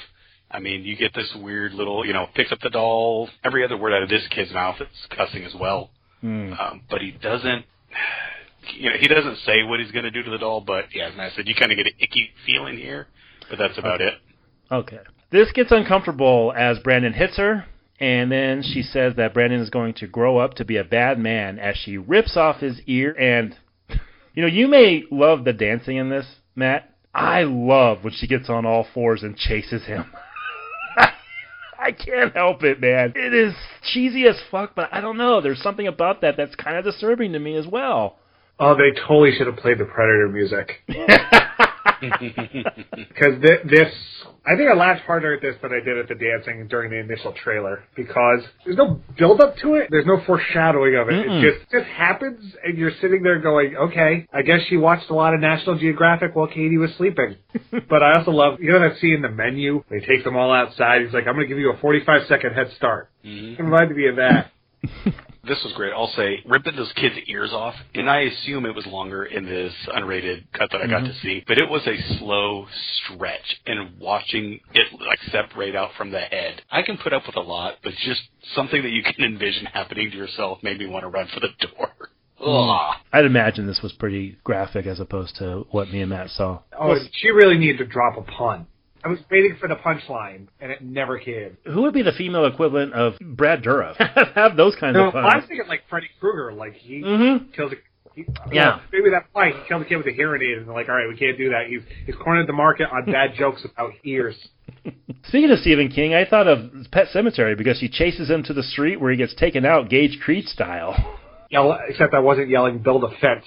[0.50, 3.30] I mean, you get this weird little, you know, picks up the doll.
[3.44, 5.92] Every other word out of this kid's mouth is cussing as well.
[6.24, 6.60] Mm.
[6.60, 7.66] Um, but he doesn't,
[8.78, 10.62] you know, he doesn't say what he's going to do to the doll.
[10.62, 13.08] But yeah, as Matt said, you kind of get an icky feeling here.
[13.50, 14.14] But that's about it.
[14.72, 15.00] Okay.
[15.32, 17.66] This gets uncomfortable as Brandon hits her,
[18.00, 21.20] and then she says that Brandon is going to grow up to be a bad
[21.20, 23.14] man as she rips off his ear.
[23.18, 23.56] And,
[24.34, 26.26] you know, you may love the dancing in this,
[26.56, 26.94] Matt.
[27.14, 30.06] I love when she gets on all fours and chases him.
[31.80, 33.14] I can't help it, man.
[33.16, 33.54] It is
[33.94, 35.42] cheesy as fuck, but I don't know.
[35.42, 38.18] There's something about that that's kind of disturbing to me as well.
[38.60, 40.82] Oh, they totally should have played the Predator music.
[42.00, 43.94] Because th- this,
[44.46, 46.98] I think I laughed harder at this than I did at the dancing during the
[46.98, 49.88] initial trailer because there's no build up to it.
[49.90, 51.14] There's no foreshadowing of it.
[51.14, 51.44] Mm-mm.
[51.44, 55.14] It just just happens, and you're sitting there going, "Okay, I guess she watched a
[55.14, 57.36] lot of National Geographic while Katie was sleeping."
[57.90, 59.84] but I also love, you know, that scene in the menu.
[59.90, 61.02] They take them all outside.
[61.02, 63.62] He's like, "I'm going to give you a 45 second head start." Mm-hmm.
[63.62, 64.52] It reminded me of that.
[65.48, 65.94] This was great.
[65.94, 69.74] I'll say, ripping those kids' ears off, and I assume it was longer in this
[69.96, 71.22] unrated cut that I got to mm-hmm.
[71.22, 72.68] see, but it was a slow
[73.06, 77.38] stretch, and watching it like separate out from the head, I can put up with
[77.38, 78.22] a lot, but just
[78.56, 81.50] something that you can envision happening to yourself made me want to run for the
[81.60, 81.92] door.
[82.40, 82.70] Mm-hmm.
[82.70, 82.96] Ugh.
[83.12, 86.60] I'd imagine this was pretty graphic as opposed to what me and Matt saw.
[86.80, 88.68] Oh, she really needed to drop a pun.
[89.04, 91.58] I was waiting for the punchline, and it never came.
[91.66, 93.96] Who would be the female equivalent of Brad Dourif?
[94.36, 95.36] Have those kinds No, of I puns.
[95.36, 97.54] was thinking like Freddy Krueger, like he Mhm.
[97.54, 97.76] kills a.
[98.16, 98.80] He, Yeah.
[98.92, 100.96] maybe that's why he killed a kid with a hearing aid, and they're like, all
[100.96, 101.68] right, we can't do that.
[101.68, 104.36] He's he's cornered the market on bad jokes about ears.
[105.26, 108.64] Speaking of Stephen King, I thought of Pet Sematary because she chases him to the
[108.64, 110.96] street where he gets taken out, Gage Creed style.
[111.52, 113.46] Yell, except I wasn't yelling, build a fence.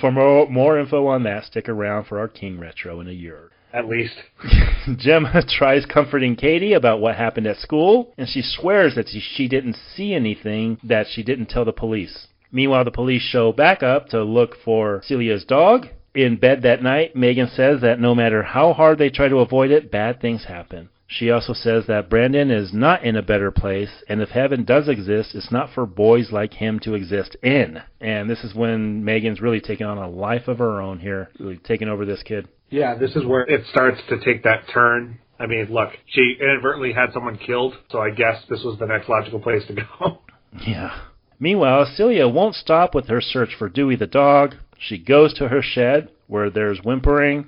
[0.00, 3.50] For more more info on that, stick around for our King Retro in a year.
[3.72, 4.14] At least.
[4.96, 9.76] Gemma tries comforting Katie about what happened at school, and she swears that she- didn't
[9.94, 12.28] see anything that she didn't tell the police.
[12.52, 15.88] Meanwhile, the police show back up to look for Celia's dog.
[16.14, 19.70] In bed that night, Megan says that no matter how hard they try to avoid
[19.70, 20.88] it, bad things happen.
[21.12, 24.88] She also says that Brandon is not in a better place, and if heaven does
[24.88, 27.82] exist, it's not for boys like him to exist in.
[28.00, 31.56] And this is when Megan's really taking on a life of her own here, really
[31.56, 32.46] taking over this kid.
[32.68, 35.18] Yeah, this is where it starts to take that turn.
[35.40, 39.08] I mean, look, she inadvertently had someone killed, so I guess this was the next
[39.08, 40.20] logical place to go.
[40.66, 41.02] Yeah.
[41.38, 44.56] Meanwhile, Celia won't stop with her search for Dewey the dog.
[44.80, 47.46] She goes to her shed where there's whimpering,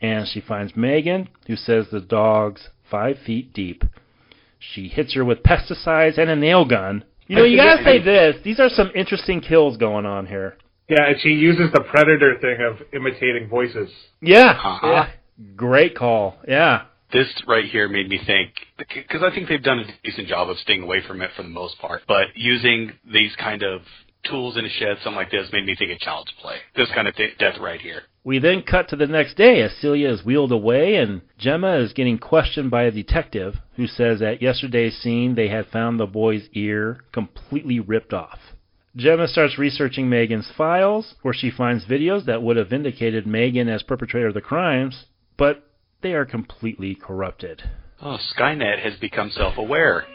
[0.00, 3.84] and she finds Megan, who says the dog's five feet deep.
[4.58, 7.04] She hits her with pesticides and a nail gun.
[7.26, 8.36] You know, you gotta say this.
[8.44, 10.56] These are some interesting kills going on here.
[10.88, 13.88] Yeah, and she uses the predator thing of imitating voices.
[14.20, 14.50] Yeah.
[14.50, 14.86] Uh-huh.
[14.86, 15.10] yeah.
[15.56, 16.36] Great call.
[16.46, 16.82] Yeah.
[17.12, 20.58] This right here made me think because I think they've done a decent job of
[20.58, 22.02] staying away from it for the most part.
[22.06, 23.82] But using these kind of
[24.24, 26.56] tools in a shed, something like this, made me think of Child's Play.
[26.76, 28.02] This kind of th- death right here.
[28.22, 31.94] We then cut to the next day as Celia is wheeled away and Gemma is
[31.94, 36.48] getting questioned by a detective who says at yesterday's scene they had found the boy's
[36.52, 38.38] ear completely ripped off.
[38.96, 43.84] Gemma starts researching Megan's files, where she finds videos that would have vindicated Megan as
[43.84, 45.06] perpetrator of the crimes,
[45.36, 45.64] but
[46.02, 47.62] they are completely corrupted.
[48.02, 50.06] Oh, Skynet has become self-aware.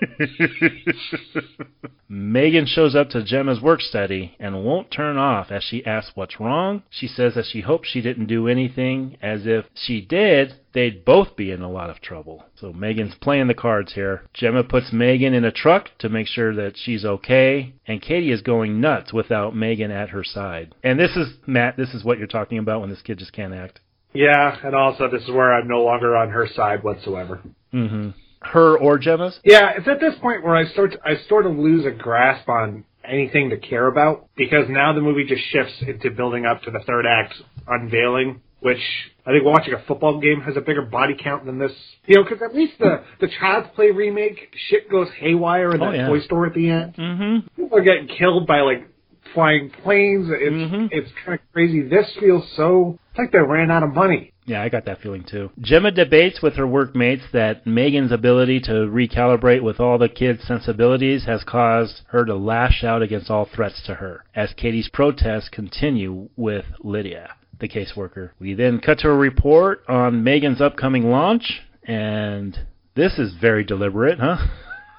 [2.09, 6.39] Megan shows up to Gemma's work study and won't turn off as she asks what's
[6.39, 6.81] wrong.
[6.89, 11.36] She says that she hopes she didn't do anything, as if she did, they'd both
[11.36, 12.45] be in a lot of trouble.
[12.55, 14.23] So Megan's playing the cards here.
[14.33, 18.41] Gemma puts Megan in a truck to make sure that she's okay, and Katie is
[18.41, 20.73] going nuts without Megan at her side.
[20.83, 23.53] And this is, Matt, this is what you're talking about when this kid just can't
[23.53, 23.79] act.
[24.15, 27.41] Yeah, and also this is where I'm no longer on her side whatsoever.
[27.76, 28.09] Mm-hmm.
[28.41, 29.39] Her or Gemma's?
[29.43, 32.47] Yeah, it's at this point where I start to, I sort of lose a grasp
[32.47, 36.71] on anything to care about because now the movie just shifts into building up to
[36.71, 37.34] the third act
[37.67, 38.80] unveiling, which
[39.26, 41.71] I think watching a football game has a bigger body count than this.
[42.05, 45.91] You know, because at least the the Child's Play remake shit goes haywire in Oh,
[45.91, 46.07] that yeah.
[46.07, 46.95] toy store at the end.
[46.95, 47.47] Mm-hmm.
[47.61, 48.88] People are getting killed by like
[49.34, 50.28] flying planes.
[50.30, 50.89] It's Mhm.
[50.91, 51.82] it's kind of crazy.
[51.82, 54.32] This feels so it's like they ran out of money.
[54.47, 55.49] Yeah, I got that feeling too.
[55.59, 61.25] Gemma debates with her workmates that Megan's ability to recalibrate with all the kids' sensibilities
[61.25, 66.29] has caused her to lash out against all threats to her, as Katie's protests continue
[66.35, 68.31] with Lydia, the caseworker.
[68.39, 72.55] We then cut to a report on Megan's upcoming launch, and
[72.93, 74.37] this is very deliberate, huh?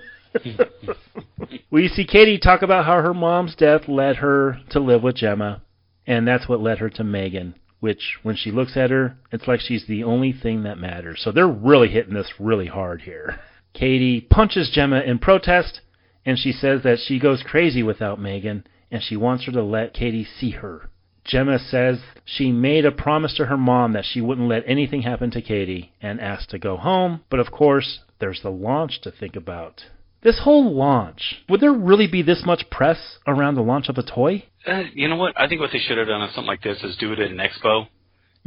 [1.71, 5.63] we see Katie talk about how her mom's death led her to live with Gemma,
[6.07, 7.57] and that's what led her to Megan
[7.87, 11.21] which when she looks at her, it's like she's the only thing that matters.
[11.23, 13.39] So they're really hitting this really hard here.
[13.75, 15.83] Katie punches Gemma in protest,
[16.25, 19.95] and she says that she goes crazy without Megan, and she wants her to let
[19.95, 20.91] Katie see her.
[21.25, 25.31] Gemma says she made a promise to her mom that she wouldn't let anything happen
[25.31, 29.37] to Katie and asked to go home, but of course, there's the launch to think
[29.37, 29.85] about.
[30.23, 34.03] This whole launch, would there really be this much press around the launch of a
[34.03, 34.47] toy?
[34.67, 35.39] Uh, you know what?
[35.41, 37.31] I think what they should have done on something like this is do it at
[37.31, 37.87] an expo.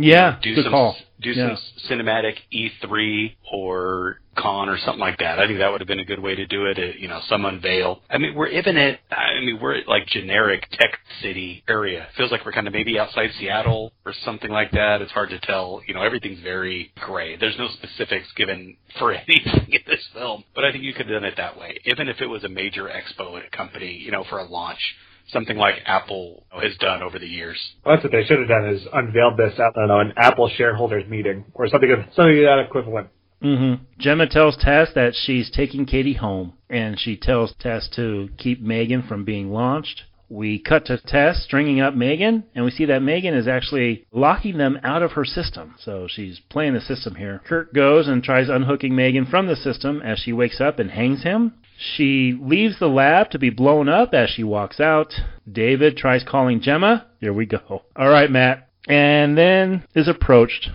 [0.02, 0.96] Yeah, do good some call.
[1.20, 1.58] do Yeah.
[1.58, 5.40] some cinematic E3 or con or something like that.
[5.40, 6.80] I think that would have been a good way to do it.
[6.80, 8.02] uh, You know, some unveil.
[8.10, 9.02] I mean, we're even at.
[9.12, 12.08] I mean, we're at like generic tech city area.
[12.16, 15.02] Feels like we're kind of maybe outside Seattle or something like that.
[15.02, 15.82] It's hard to tell.
[15.86, 17.36] You know, everything's very gray.
[17.36, 20.46] There's no specifics given for anything in this film.
[20.56, 22.50] But I think you could have done it that way, even if it was a
[22.50, 23.98] major expo at a company.
[23.98, 24.96] You know, for a launch.
[25.32, 27.58] Something like Apple has done over the years.
[27.86, 30.14] Well, that's what they should have done is unveiled this at I don't know, an
[30.18, 33.10] Apple shareholders meeting or something of something of that equivalent.
[33.42, 38.62] hmm Gemma tells Tess that she's taking Katie home, and she tells Tess to keep
[38.62, 40.04] Megan from being launched.
[40.32, 44.60] We cut to Tess stringing up Megan, and we see that Megan is actually locking
[44.60, 45.74] them out of her system.
[45.80, 47.42] So she's playing the system here.
[47.48, 51.24] Kurt goes and tries unhooking Megan from the system as she wakes up and hangs
[51.24, 51.54] him.
[51.80, 55.14] She leaves the lab to be blown up as she walks out.
[55.50, 57.08] David tries calling Gemma.
[57.22, 57.84] Here we go.
[57.96, 58.68] All right, Matt.
[58.88, 60.72] And then is approached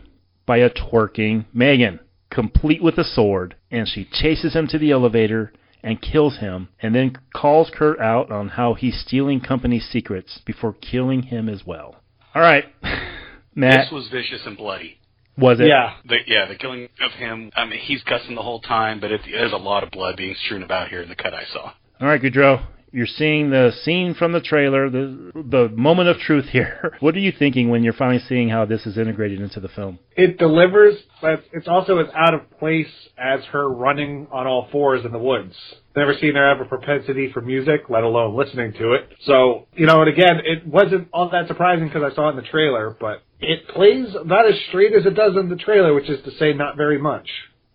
[0.47, 2.01] by a twerking Megan,
[2.31, 5.53] complete with a sword, and she chases him to the elevator
[5.83, 10.73] and kills him, and then calls Kurt out on how he's stealing company secrets before
[10.73, 11.97] killing him as well.
[12.35, 12.65] All right,
[13.55, 14.99] Matt, This was vicious and bloody.
[15.37, 15.67] Was it?
[15.67, 15.95] Yeah.
[16.05, 17.51] The, yeah, the killing of him.
[17.57, 20.35] I mean, he's cussing the whole time, but it, there's a lot of blood being
[20.45, 21.73] strewn about here in the cut I saw.
[22.01, 22.65] All right, Goudreau,
[22.95, 26.93] you're seeing the scene from the trailer, the the moment of truth here.
[27.01, 29.99] What are you thinking when you're finally seeing how this is integrated into the film?
[30.17, 32.89] It delivers, but it's also as out of place
[33.19, 35.55] as her running on all fours in the woods.
[35.97, 39.09] Never seen her have a propensity for music, let alone listening to it.
[39.27, 42.37] So, you know, and again, it wasn't all that surprising because I saw it in
[42.37, 46.09] the trailer, but it plays not as straight as it does in the trailer, which
[46.09, 47.29] is to say not very much.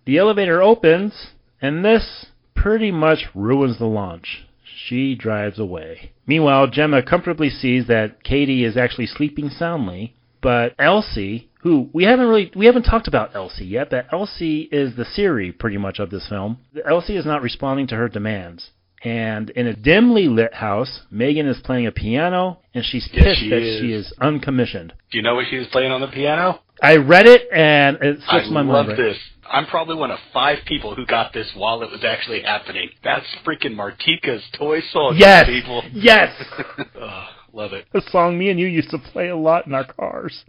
[0.06, 1.14] The elevator opens,
[1.62, 4.46] and this pretty much ruins the launch.
[4.88, 6.12] She drives away.
[6.28, 12.28] Meanwhile, Gemma comfortably sees that Katie is actually sleeping soundly, but Elsie, who we haven't
[12.28, 16.10] really we haven't talked about Elsie yet, but Elsie is the Siri pretty much of
[16.10, 16.60] this film.
[16.88, 18.70] Elsie is not responding to her demands.
[19.04, 23.40] And in a dimly lit house, Megan is playing a piano, and she's Yes, pissed
[23.40, 23.80] she that is.
[23.80, 24.94] she is uncommissioned.
[25.12, 26.60] Do you know what she was playing on the piano?
[26.84, 28.90] I read it, and it I slips my love mind.
[28.90, 28.98] right.
[28.98, 29.18] this.
[29.52, 32.90] I'm probably one of five people who got this while it was actually happening.
[33.04, 35.84] That's freaking Martika's Toy Soldier, Yes, people.
[35.92, 36.32] yes.
[37.02, 37.86] oh, love it.
[37.94, 40.44] a song me and you used to play a lot in our cars.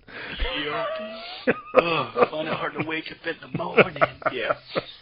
[1.77, 3.97] oh, I find it hard to wake up in the morning.
[4.33, 4.53] Yeah.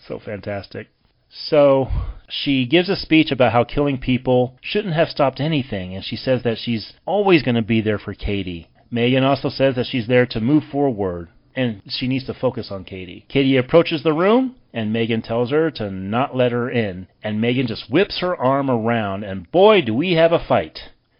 [0.07, 0.89] So fantastic.
[1.31, 1.89] So
[2.29, 6.43] she gives a speech about how killing people shouldn't have stopped anything, and she says
[6.45, 8.69] that she's always going to be there for Katie.
[8.91, 11.29] Megan also says that she's there to move forward,
[11.59, 13.27] and she needs to focus on Katie.
[13.29, 17.67] Katie approaches the room, and Megan tells her to not let her in, and Megan
[17.67, 20.79] just whips her arm around, and boy, do we have a fight.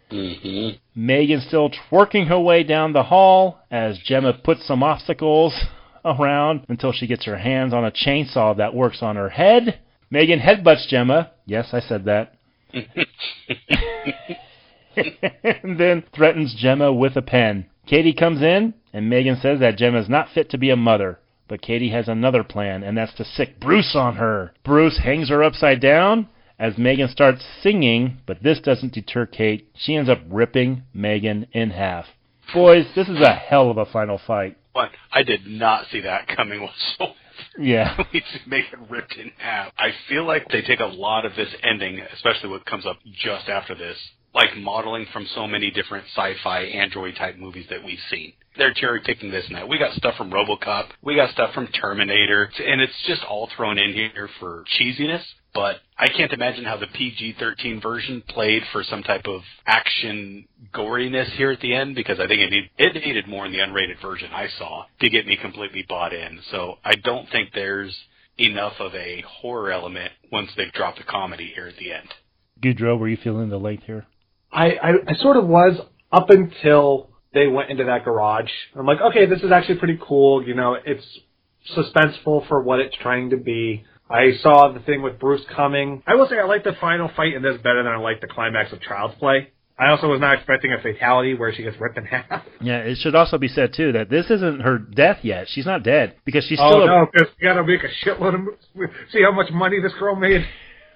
[0.09, 0.77] Mm-hmm.
[0.95, 5.53] Megan's still twerking her way down the hall as Gemma puts some obstacles
[6.05, 9.81] around until she gets her hands on a chainsaw that works on her head.
[10.09, 11.31] Megan headbutts Gemma.
[11.45, 12.35] Yes, I said that.
[15.63, 17.65] and then threatens Gemma with a pen.
[17.89, 21.19] Katie comes in, and Megan says that Gemma is not fit to be a mother.
[21.47, 24.53] But Katie has another plan, and that's to sick Bruce on her.
[24.63, 26.29] Bruce hangs her upside down
[26.59, 29.71] as Megan starts singing, but this doesn't deter Kate.
[29.75, 32.05] She ends up ripping Megan in half.
[32.53, 34.57] Boys, this is a hell of a final fight.
[34.71, 37.15] But I did not see that coming whatsoever.
[37.57, 38.03] Yeah.
[38.47, 39.71] make ripped in half.
[39.79, 43.49] I feel like they take a lot of this ending, especially what comes up just
[43.49, 43.97] after this,
[44.33, 48.33] like modeling from so many different sci-fi android type movies that we've seen.
[48.57, 49.69] They're cherry picking this and that.
[49.69, 53.77] We got stuff from RoboCop, we got stuff from Terminator, and it's just all thrown
[53.77, 55.21] in here for cheesiness.
[55.53, 61.29] But I can't imagine how the PG-13 version played for some type of action goriness
[61.37, 63.99] here at the end because I think it, need, it needed more in the unrated
[63.99, 66.39] version I saw to get me completely bought in.
[66.51, 67.97] So I don't think there's
[68.37, 72.09] enough of a horror element once they've dropped the comedy here at the end.
[72.61, 74.05] Goudreau, were you feeling the length here?
[74.51, 75.79] I, I, I sort of was
[76.11, 78.49] up until they went into that garage.
[78.75, 80.45] I'm like, okay, this is actually pretty cool.
[80.45, 81.05] You know, it's
[81.75, 83.83] suspenseful for what it's trying to be.
[84.09, 86.01] I saw the thing with Bruce coming.
[86.07, 88.27] I will say I like the final fight in this better than I like the
[88.27, 89.51] climax of Child's Play.
[89.77, 92.43] I also was not expecting a fatality where she gets ripped in half.
[92.61, 95.47] Yeah, it should also be said too that this isn't her death yet.
[95.47, 96.87] She's not dead because she's oh still.
[96.87, 98.93] no, because you gotta make a shitload of moves.
[99.13, 100.45] See how much money this girl made.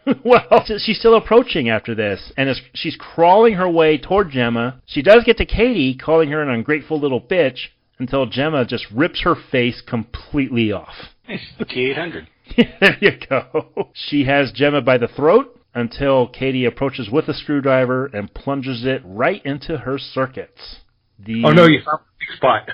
[0.24, 4.82] well, she's still approaching after this, and is, she's crawling her way toward Gemma.
[4.86, 7.68] She does get to Katie, calling her an ungrateful little bitch,
[8.00, 10.94] until Gemma just rips her face completely off.
[11.30, 12.28] T800.
[12.58, 13.90] there you go.
[13.94, 19.02] She has Gemma by the throat until Katie approaches with a screwdriver and plunges it
[19.06, 20.78] right into her circuits.
[21.20, 22.70] The Oh no, you found the weak spot.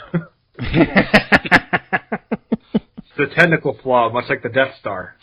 [3.17, 5.15] the technical flaw, much like the Death Star.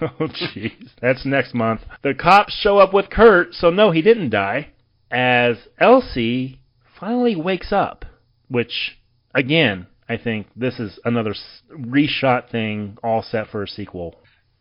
[0.20, 0.90] oh, jeez.
[1.00, 1.82] That's next month.
[2.02, 4.68] The cops show up with Kurt, so no, he didn't die.
[5.10, 6.60] As Elsie
[6.98, 8.04] finally wakes up,
[8.48, 8.98] which,
[9.34, 11.34] again, I think this is another
[11.72, 14.16] reshot thing all set for a sequel.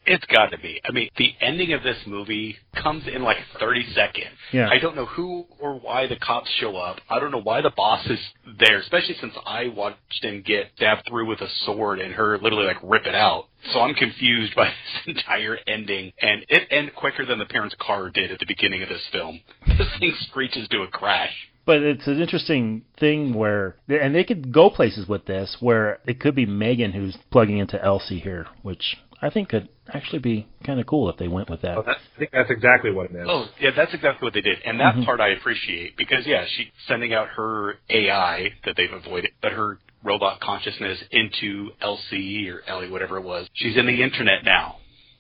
[0.10, 0.82] It's got to be.
[0.84, 4.36] I mean, the ending of this movie comes in like 30 seconds.
[4.52, 4.68] Yeah.
[4.68, 7.00] I don't know who or why the cops show up.
[7.08, 8.20] I don't know why the boss is
[8.60, 12.66] there, especially since I watched him get stabbed through with a sword and her literally
[12.66, 13.50] like rip it out.
[13.72, 14.66] So I'm confused by
[15.06, 18.82] this entire ending, and it ended quicker than the parents' car did at the beginning
[18.82, 19.42] of this film.
[19.78, 21.32] This thing screeches to a crash.
[21.66, 26.20] But it's an interesting thing where, and they could go places with this, where it
[26.20, 30.80] could be Megan who's plugging into Elsie here, which I think could actually be kind
[30.80, 31.78] of cool if they went with that.
[31.78, 33.28] Oh, that's, I think that's exactly what it is.
[33.28, 34.60] Oh, yeah, that's exactly what they did.
[34.66, 39.32] And that part I appreciate because, yeah, she's sending out her AI that they've avoided,
[39.42, 43.50] but her robot consciousness into LC or Ellie, whatever it was.
[43.54, 44.78] She's in the internet now.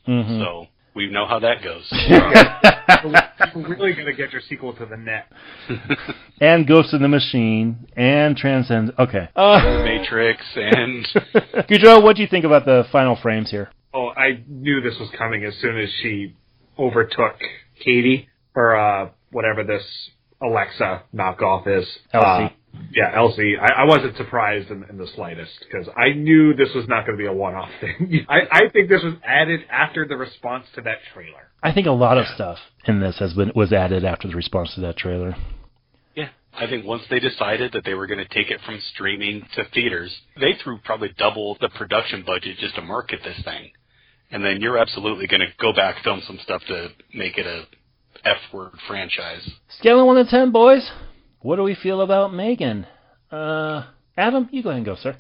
[0.07, 0.39] Mhm.
[0.39, 1.85] So we know how that goes.
[3.55, 5.31] You're really gonna get your sequel to the net.
[6.41, 8.93] and Ghost in the Machine and Transcend.
[8.97, 9.27] Okay.
[9.35, 11.05] Uh, Matrix and
[11.67, 13.69] Goudreau, what do you think about the final frames here?
[13.93, 16.35] Oh, I knew this was coming as soon as she
[16.77, 17.35] overtook
[17.83, 19.83] Katie or uh whatever this
[20.41, 21.87] Alexa knockoff is.
[22.13, 22.45] Elsie.
[22.45, 22.49] Uh,
[22.93, 23.55] yeah, Elsie.
[23.57, 27.17] I, I wasn't surprised in, in the slightest because I knew this was not going
[27.17, 28.25] to be a one-off thing.
[28.29, 31.49] I, I think this was added after the response to that trailer.
[31.61, 34.73] I think a lot of stuff in this has been was added after the response
[34.75, 35.35] to that trailer.
[36.15, 39.45] Yeah, I think once they decided that they were going to take it from streaming
[39.55, 43.71] to theaters, they threw probably double the production budget just to market this thing.
[44.32, 47.65] And then you're absolutely going to go back film some stuff to make it a
[48.25, 49.49] F word franchise.
[49.80, 50.89] Scale of one to ten, boys.
[51.41, 52.86] What do we feel about Megan?
[53.32, 53.86] Uh,
[54.17, 55.15] Adam, you go ahead and go, sir.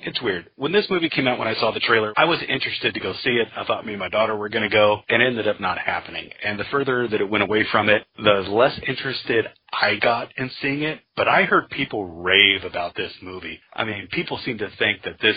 [0.00, 0.48] It's weird.
[0.54, 3.14] When this movie came out, when I saw the trailer, I was interested to go
[3.24, 3.48] see it.
[3.56, 5.76] I thought me and my daughter were going to go, and it ended up not
[5.76, 6.30] happening.
[6.44, 10.52] And the further that it went away from it, the less interested I got in
[10.62, 11.00] seeing it.
[11.16, 13.58] But I heard people rave about this movie.
[13.74, 15.36] I mean, people seem to think that this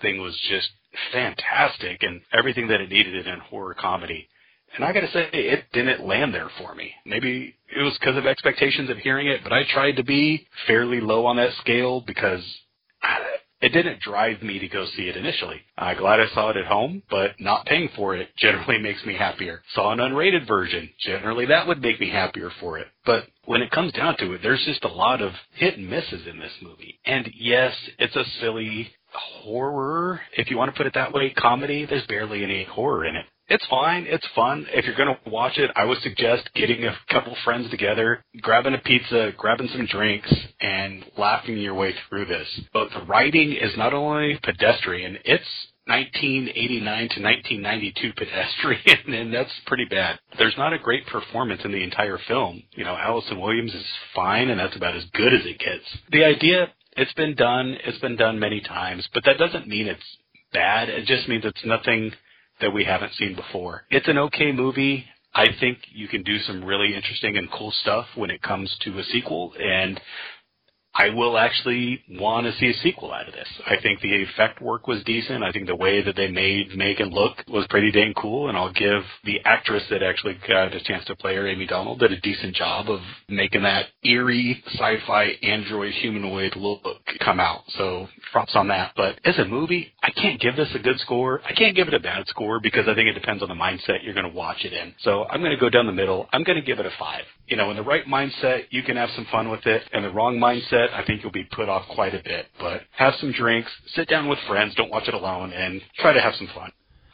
[0.00, 0.70] thing was just
[1.12, 4.28] fantastic and everything that it needed in horror comedy.
[4.76, 6.92] And I gotta say, it didn't land there for me.
[7.06, 11.00] Maybe it was because of expectations of hearing it, but I tried to be fairly
[11.00, 12.42] low on that scale because
[13.60, 15.60] it didn't drive me to go see it initially.
[15.76, 19.14] I'm glad I saw it at home, but not paying for it generally makes me
[19.14, 19.62] happier.
[19.74, 20.88] Saw an unrated version.
[21.00, 22.86] Generally that would make me happier for it.
[23.04, 26.26] But when it comes down to it, there's just a lot of hit and misses
[26.26, 27.00] in this movie.
[27.04, 31.86] And yes, it's a silly horror, if you want to put it that way, comedy.
[31.86, 33.26] There's barely any horror in it.
[33.48, 34.04] It's fine.
[34.06, 34.66] It's fun.
[34.70, 38.74] If you're going to watch it, I would suggest getting a couple friends together, grabbing
[38.74, 42.46] a pizza, grabbing some drinks, and laughing your way through this.
[42.74, 45.48] But the writing is not only pedestrian, it's
[45.86, 50.18] 1989 to 1992 pedestrian, and that's pretty bad.
[50.36, 52.62] There's not a great performance in the entire film.
[52.72, 53.84] You know, Allison Williams is
[54.14, 55.84] fine, and that's about as good as it gets.
[56.12, 60.16] The idea, it's been done, it's been done many times, but that doesn't mean it's
[60.52, 60.88] bad.
[60.88, 62.12] It just means it's nothing
[62.60, 63.84] that we haven't seen before.
[63.90, 65.04] It's an okay movie.
[65.34, 68.98] I think you can do some really interesting and cool stuff when it comes to
[68.98, 70.00] a sequel, and
[70.98, 73.46] I will actually want to see a sequel out of this.
[73.64, 75.44] I think the effect work was decent.
[75.44, 78.72] I think the way that they made Megan look was pretty dang cool, and I'll
[78.72, 82.20] give the actress that actually got a chance to play her, Amie Donald, did a
[82.20, 86.82] decent job of making that eerie sci-fi android humanoid look
[87.20, 87.62] come out.
[87.76, 88.92] So props on that.
[88.96, 91.40] But as a movie, I can't give this a good score.
[91.44, 94.02] I can't give it a bad score because I think it depends on the mindset
[94.02, 94.92] you're going to watch it in.
[95.02, 96.28] So I'm going to go down the middle.
[96.32, 97.22] I'm going to give it a five.
[97.48, 99.82] You know, in the right mindset, you can have some fun with it.
[99.92, 102.46] In the wrong mindset, I think you'll be put off quite a bit.
[102.60, 106.20] But have some drinks, sit down with friends, don't watch it alone, and try to
[106.20, 106.72] have some fun.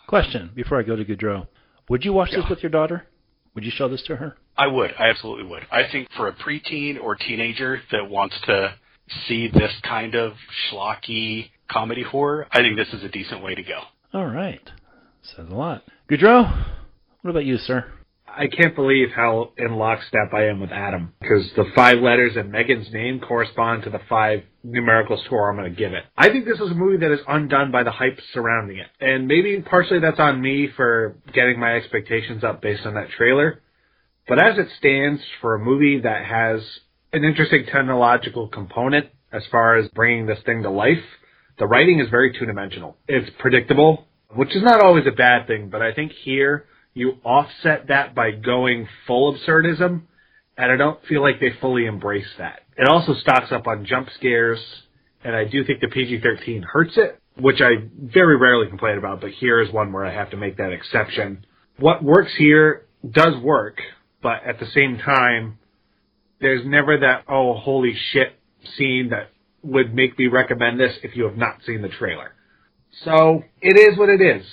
[0.09, 1.47] Question before I go to Goudreau.
[1.89, 3.07] Would you watch this with your daughter?
[3.55, 4.37] Would you show this to her?
[4.57, 4.93] I would.
[4.99, 5.66] I absolutely would.
[5.70, 8.74] I think for a preteen or teenager that wants to
[9.28, 10.32] see this kind of
[10.68, 13.82] schlocky comedy horror, I think this is a decent way to go.
[14.12, 14.68] All right.
[15.22, 15.85] Says a lot.
[16.11, 16.66] Goudreau,
[17.22, 17.91] what about you, sir?
[18.37, 22.51] I can't believe how in lockstep I am with Adam because the five letters in
[22.51, 26.05] Megan's name correspond to the five numerical score I'm going to give it.
[26.16, 29.26] I think this is a movie that is undone by the hype surrounding it, and
[29.26, 33.62] maybe partially that's on me for getting my expectations up based on that trailer.
[34.26, 36.61] But as it stands for a movie that has
[37.12, 41.03] an interesting technological component as far as bringing this thing to life,
[41.59, 42.97] the writing is very two-dimensional.
[43.07, 47.88] It's predictable, which is not always a bad thing, but I think here you offset
[47.88, 50.03] that by going full absurdism,
[50.57, 52.61] and I don't feel like they fully embrace that.
[52.76, 54.61] It also stocks up on jump scares,
[55.22, 59.30] and I do think the PG-13 hurts it, which I very rarely complain about, but
[59.30, 61.45] here is one where I have to make that exception.
[61.78, 63.80] What works here does work,
[64.22, 65.59] but at the same time,
[66.40, 68.38] there's never that, oh, holy shit
[68.76, 69.30] scene that
[69.62, 72.32] would make me recommend this if you have not seen the trailer.
[73.05, 74.47] So, it is what it is.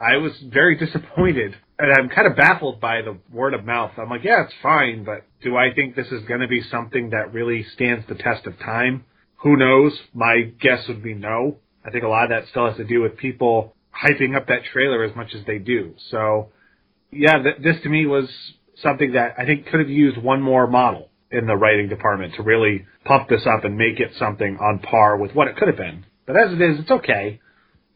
[0.00, 3.92] I was very disappointed, and I'm kind of baffled by the word of mouth.
[3.96, 7.10] I'm like, yeah, it's fine, but do I think this is going to be something
[7.10, 9.04] that really stands the test of time?
[9.42, 9.98] Who knows?
[10.12, 11.56] My guess would be no.
[11.84, 14.64] I think a lot of that still has to do with people hyping up that
[14.72, 15.94] trailer as much as they do.
[16.10, 16.50] So,
[17.10, 18.28] yeah, th- this to me was
[18.82, 22.42] something that I think could have used one more model in the writing department to
[22.42, 25.76] really pump this up and make it something on par with what it could have
[25.76, 26.04] been.
[26.26, 27.40] But as it is, it's okay.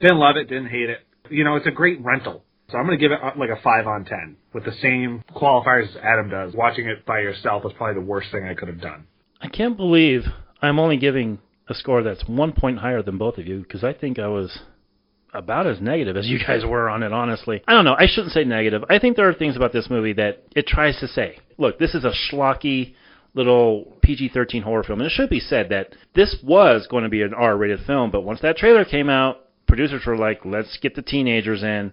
[0.01, 1.01] Didn't love it, didn't hate it.
[1.31, 2.44] You know, it's a great rental.
[2.71, 5.23] So I'm going to give it uh, like a 5 on 10 with the same
[5.35, 6.55] qualifiers as Adam does.
[6.55, 9.07] Watching it by yourself was probably the worst thing I could have done.
[9.41, 10.23] I can't believe
[10.63, 11.39] I'm only giving
[11.69, 14.59] a score that's one point higher than both of you because I think I was
[15.33, 17.63] about as negative as you guys were on it, honestly.
[17.67, 17.97] I don't know.
[17.99, 18.85] I shouldn't say negative.
[18.89, 21.39] I think there are things about this movie that it tries to say.
[21.59, 22.95] Look, this is a schlocky
[23.35, 25.01] little PG 13 horror film.
[25.01, 28.11] And it should be said that this was going to be an R rated film,
[28.11, 31.93] but once that trailer came out, producers were like, let's get the teenagers in.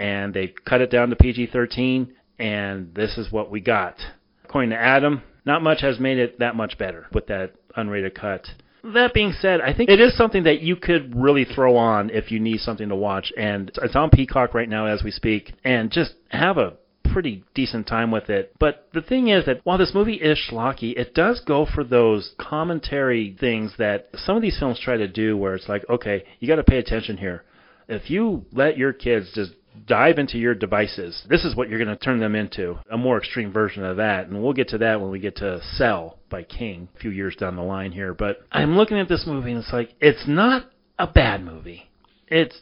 [0.00, 3.96] And they cut it down to PG 13, and this is what we got.
[4.44, 8.46] According to Adam, not much has made it that much better with that unrated cut.
[8.82, 12.32] That being said, I think it is something that you could really throw on if
[12.32, 15.90] you need something to watch, and it's on Peacock right now as we speak, and
[15.90, 16.72] just have a
[17.12, 18.54] pretty decent time with it.
[18.58, 22.34] But the thing is that while this movie is schlocky, it does go for those
[22.38, 26.48] commentary things that some of these films try to do, where it's like, okay, you
[26.48, 27.44] got to pay attention here.
[27.86, 29.52] If you let your kids just
[29.86, 31.24] dive into your devices.
[31.28, 32.78] This is what you're going to turn them into.
[32.90, 34.26] A more extreme version of that.
[34.26, 37.36] And we'll get to that when we get to Cell by King a few years
[37.36, 38.14] down the line here.
[38.14, 41.90] But I'm looking at this movie and it's like, it's not a bad movie.
[42.28, 42.58] It's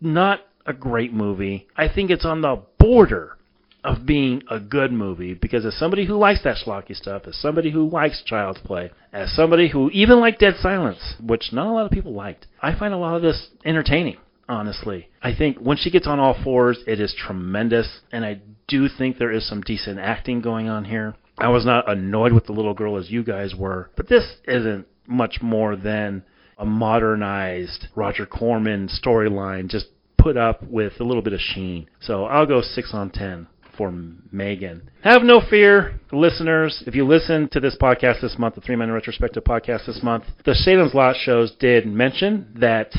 [0.00, 1.66] not a great movie.
[1.76, 3.36] I think it's on the border
[3.84, 7.70] of being a good movie because as somebody who likes that schlocky stuff, as somebody
[7.70, 11.86] who likes Child's Play, as somebody who even liked Dead Silence, which not a lot
[11.86, 14.16] of people liked, I find a lot of this entertaining
[14.48, 15.08] honestly.
[15.22, 19.18] I think when she gets on all fours, it is tremendous, and I do think
[19.18, 21.14] there is some decent acting going on here.
[21.38, 24.86] I was not annoyed with the little girl as you guys were, but this isn't
[25.06, 26.24] much more than
[26.58, 29.86] a modernized Roger Corman storyline just
[30.16, 31.86] put up with a little bit of sheen.
[32.00, 33.92] So I'll go 6 on 10 for
[34.32, 34.90] Megan.
[35.02, 36.82] Have no fear, listeners.
[36.86, 40.24] If you listen to this podcast this month, the Three Men Retrospective podcast this month,
[40.44, 42.92] the Salem's Lot shows did mention that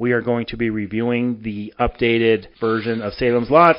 [0.00, 3.76] we are going to be reviewing the updated version of Salem's Lot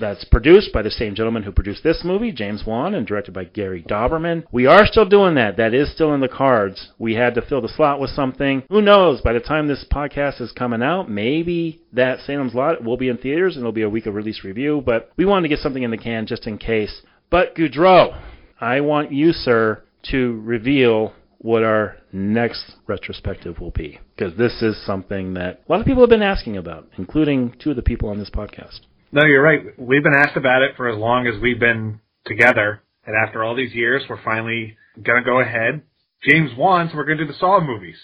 [0.00, 3.44] that's produced by the same gentleman who produced this movie, James Wan, and directed by
[3.44, 4.44] Gary Dauberman.
[4.50, 5.58] We are still doing that.
[5.58, 6.92] That is still in the cards.
[6.98, 8.62] We had to fill the slot with something.
[8.70, 9.20] Who knows?
[9.20, 13.18] By the time this podcast is coming out, maybe that Salem's Lot will be in
[13.18, 15.82] theaters and it'll be a week of release review, but we wanted to get something
[15.82, 17.02] in the can just in case.
[17.28, 18.18] But Goudreau,
[18.60, 23.98] I want you, sir, to reveal what our next retrospective will be.
[24.14, 27.70] Because this is something that a lot of people have been asking about, including two
[27.70, 28.80] of the people on this podcast.
[29.10, 29.60] No, you're right.
[29.78, 32.82] We've been asked about it for as long as we've been together.
[33.06, 35.82] And after all these years, we're finally going to go ahead.
[36.28, 37.96] James Wan's, so we're going to do the Saw movies.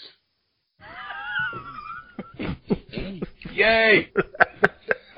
[3.53, 4.11] Yay!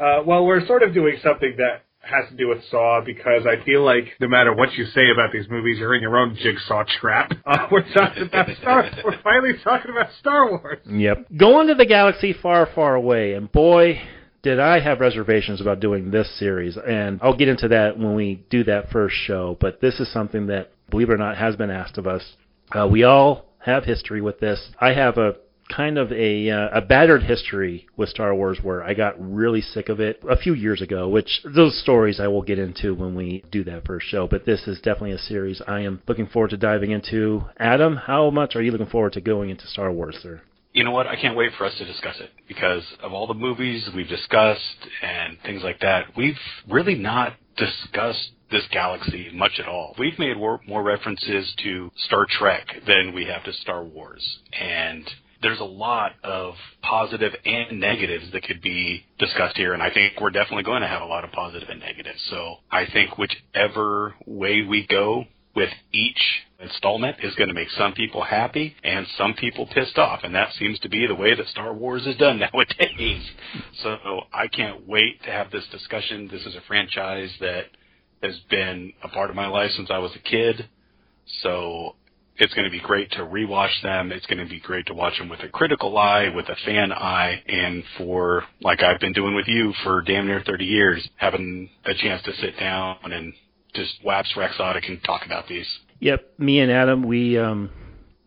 [0.00, 3.64] uh, well, we're sort of doing something that has to do with Saw because I
[3.64, 6.84] feel like no matter what you say about these movies, you're in your own jigsaw
[7.00, 7.32] trap.
[7.48, 8.90] Uh, we're talking about Star.
[9.02, 10.80] We're finally talking about Star Wars.
[10.86, 11.28] Yep.
[11.34, 13.98] Going to the galaxy far, far away, and boy,
[14.42, 16.76] did I have reservations about doing this series.
[16.76, 19.56] And I'll get into that when we do that first show.
[19.61, 22.22] But this is something that, believe it or not, has been asked of us.
[22.70, 24.70] Uh, we all have history with this.
[24.80, 25.36] I have a
[25.68, 29.88] kind of a uh, a battered history with Star Wars where I got really sick
[29.88, 33.44] of it a few years ago, which those stories I will get into when we
[33.50, 36.56] do that first show, but this is definitely a series I am looking forward to
[36.56, 37.44] diving into.
[37.58, 40.40] Adam, how much are you looking forward to going into Star Wars, sir?
[40.72, 41.06] You know what?
[41.06, 44.86] I can't wait for us to discuss it because of all the movies we've discussed
[45.02, 46.16] and things like that.
[46.16, 46.38] We've
[46.68, 49.94] really not discussed this galaxy much at all.
[49.98, 54.38] We've made more, more references to Star Trek than we have to Star Wars.
[54.58, 55.08] And
[55.43, 60.20] there's a lot of positive and negatives that could be discussed here, and I think
[60.20, 62.20] we're definitely going to have a lot of positive and negatives.
[62.30, 65.24] So I think whichever way we go
[65.55, 66.20] with each
[66.61, 70.53] installment is going to make some people happy and some people pissed off, and that
[70.55, 73.22] seems to be the way that Star Wars is done nowadays.
[73.82, 73.97] So
[74.32, 76.28] I can't wait to have this discussion.
[76.30, 77.66] This is a franchise that
[78.22, 80.68] has been a part of my life since I was a kid.
[81.43, 81.95] So
[82.39, 84.12] it's going to be great to rewatch them.
[84.12, 86.93] It's going to be great to watch them with a critical eye, with a fan
[86.93, 91.68] eye, and for, like I've been doing with you for damn near 30 years, having
[91.84, 93.32] a chance to sit down and
[93.74, 95.66] just wax Rexotic and talk about these.
[96.01, 97.70] Yep, me and Adam, we um,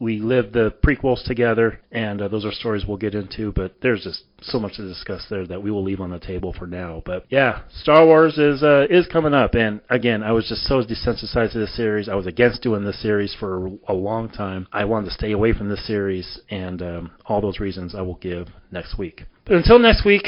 [0.02, 3.52] we lived the prequels together, and uh, those are stories we'll get into.
[3.52, 6.54] But there's just so much to discuss there that we will leave on the table
[6.58, 7.04] for now.
[7.06, 10.82] But yeah, Star Wars is uh, is coming up, and again, I was just so
[10.82, 12.10] desensitized to this series.
[12.10, 14.68] I was against doing this series for a long time.
[14.74, 18.16] I wanted to stay away from this series, and um, all those reasons I will
[18.16, 19.26] give next week.
[19.46, 20.26] But until next week,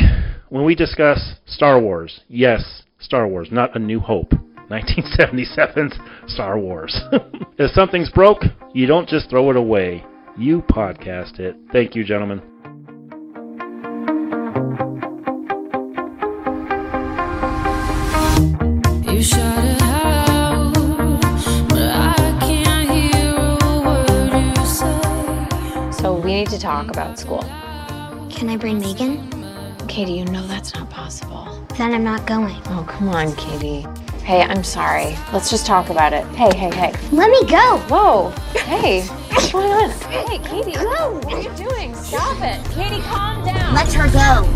[0.50, 4.34] when we discuss Star Wars, yes, Star Wars, not A New Hope.
[4.70, 5.98] 1977's
[6.28, 7.00] Star Wars.
[7.58, 8.44] if something's broke,
[8.74, 10.04] you don't just throw it away.
[10.38, 11.56] You podcast it.
[11.72, 12.42] Thank you, gentlemen.
[19.06, 20.74] You shut it out,
[21.70, 26.02] but I can't hear a word you say.
[26.02, 27.44] So we need to talk about school.
[28.32, 29.30] Can I bring Megan?
[29.88, 31.64] Katie, you know that's not possible.
[31.78, 32.56] Then I'm not going.
[32.66, 33.86] Oh, come on, Katie.
[34.24, 35.18] Hey, I'm sorry.
[35.34, 36.26] Let's just talk about it.
[36.28, 36.94] Hey, hey, hey.
[37.12, 37.78] Let me go.
[37.90, 38.30] Whoa.
[38.58, 39.02] Hey,
[39.34, 39.90] what's going on?
[39.90, 40.72] Hey, Katie.
[40.72, 41.20] Go.
[41.24, 41.94] What are you doing?
[41.94, 42.64] Stop it.
[42.72, 43.74] Katie, calm down.
[43.76, 44.48] Let her go.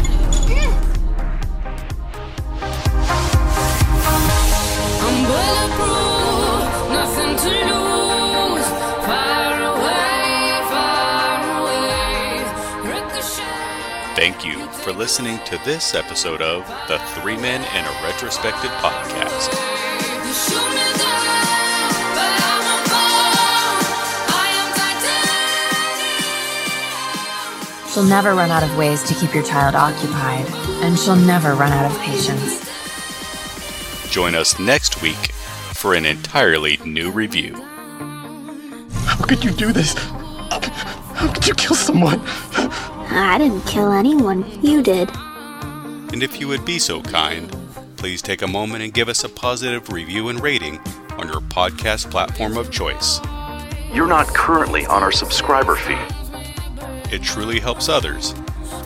[5.04, 8.68] I'm bulletproof, nothing to lose.
[9.06, 12.40] Far away, far away.
[12.88, 14.16] Ricochet.
[14.16, 19.52] Thank you for listening to this episode of the Three Men in a Retrospective podcast.
[20.26, 23.84] You shoot me down, but I'm a ball.
[24.32, 24.72] I am
[27.84, 27.92] titanium.
[27.92, 30.46] She'll never run out of ways to keep your child occupied,
[30.82, 32.64] and she'll never run out of patience.
[34.10, 35.34] Join us next week
[35.74, 37.56] for an entirely new review.
[39.04, 39.96] How could you do this?
[39.98, 42.22] How could you kill someone?
[43.18, 44.46] I didn't kill anyone.
[44.62, 45.10] You did.
[46.14, 47.54] And if you would be so kind,
[47.98, 50.80] please take a moment and give us a positive review and rating
[51.18, 53.20] on your podcast platform of choice.
[53.92, 55.98] You're not currently on our subscriber feed.
[57.12, 58.34] It truly helps others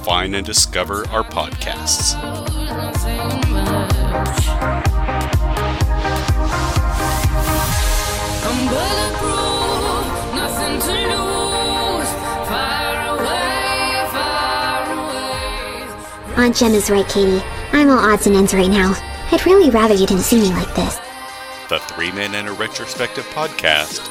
[0.03, 2.15] find and discover our podcasts.
[16.42, 17.39] Aunt Jem is right, Katie.
[17.72, 18.96] I'm all odds and ends right now.
[19.32, 21.00] I'd really rather you didn't see me like this.
[21.70, 24.02] The Three Men and a Retrospective podcast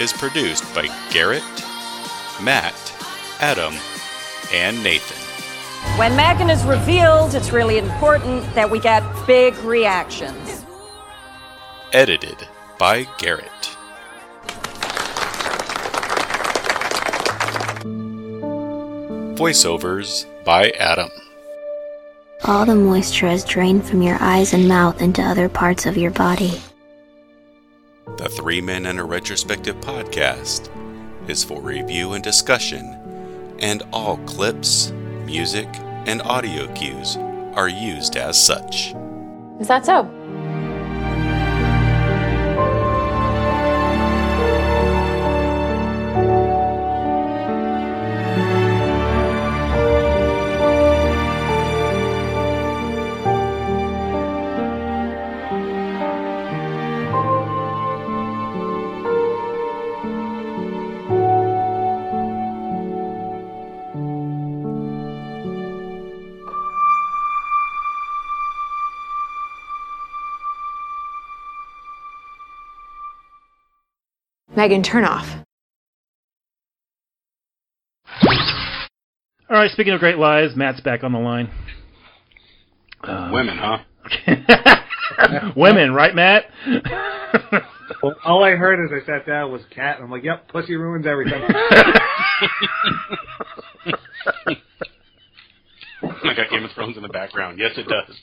[0.00, 1.44] is produced by Garrett,
[2.42, 2.74] Matt,
[3.38, 3.72] Adam,
[4.52, 5.16] and Nathan.
[5.96, 10.64] When Megan is revealed, it's really important that we get big reactions.
[11.92, 12.48] Edited
[12.78, 13.46] by Garrett.
[19.38, 21.10] Voiceovers by Adam.
[22.44, 26.10] All the moisture has drained from your eyes and mouth into other parts of your
[26.10, 26.60] body.
[28.16, 30.70] The Three Men and a Retrospective podcast
[31.28, 34.90] is for review and discussion, and all clips,
[35.26, 35.68] music,
[36.06, 37.18] and audio cues
[37.54, 38.94] are used as such.
[39.60, 40.04] Is that so?
[74.60, 75.24] Megan, turn off.
[79.48, 81.48] All right, speaking of great lies, Matt's back on the line.
[83.02, 83.78] Uh, Women, huh?
[85.56, 86.44] Women, right, Matt?
[88.04, 90.76] Well, all I heard as I sat down was cat, and I'm like, yep, pussy
[90.76, 91.42] ruins everything.
[96.02, 97.58] I got Game of Thrones in the background.
[97.58, 98.16] Yes, it does.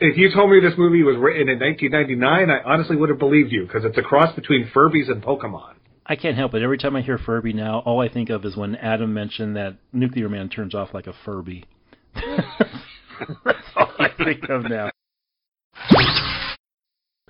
[0.00, 3.52] If you told me this movie was written in 1999, I honestly would have believed
[3.52, 5.74] you, because it's a cross between Furbies and Pokemon.
[6.06, 6.62] I can't help it.
[6.62, 9.76] Every time I hear Furby now, all I think of is when Adam mentioned that
[9.92, 11.64] Nuclear Man turns off like a Furby.
[12.14, 14.90] That's all I think of now.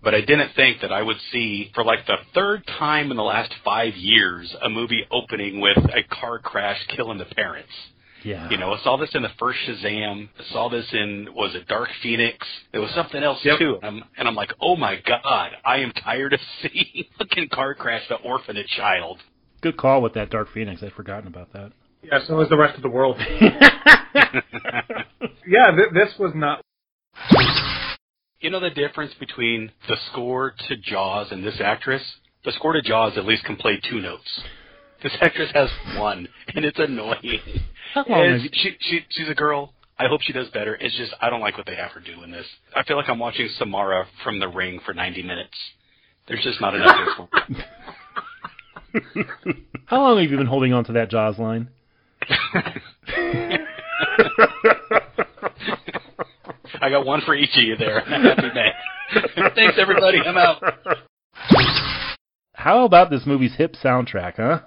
[0.02, 3.22] But I didn't think that I would see, for like the third time in the
[3.22, 7.72] last five years, a movie opening with a car crash killing the parents.
[8.24, 8.48] Yeah.
[8.50, 10.28] You know, I saw this in the first Shazam.
[10.38, 12.46] I saw this in was it Dark Phoenix?
[12.72, 13.58] There was something else Yep.
[13.58, 13.78] too.
[13.82, 17.74] And I'm, and I'm like, oh my god, I am tired of seeing fucking car
[17.74, 19.20] crash the orphan a child.
[19.62, 20.82] Good call with that Dark Phoenix.
[20.82, 21.72] I'd forgotten about that.
[22.02, 23.16] Yeah, so is the rest of the world.
[25.46, 26.62] yeah, th- this was not.
[28.40, 32.02] You know the difference between the score to Jaws and this actress?
[32.44, 34.40] The score to Jaws at least can play two notes.
[35.03, 37.40] This actress has one, and it's annoying.
[37.94, 39.72] How long And have she, she, she's a girl.
[39.98, 40.76] I hope she does better.
[40.76, 42.46] It's just I don't like what they have her do in this.
[42.74, 45.57] I feel like I'm watching Samara from The Ring for 90 minutes.
[46.28, 47.28] There's just not enough there
[49.24, 49.32] for
[49.86, 51.68] How long have you been holding on to that Jaws line?
[56.82, 58.01] I got one for each of you there.
[58.01, 58.72] Happy man.
[59.55, 60.18] Thanks everybody.
[60.24, 60.62] I'm out.
[62.55, 64.61] How about this movie's hip soundtrack, huh?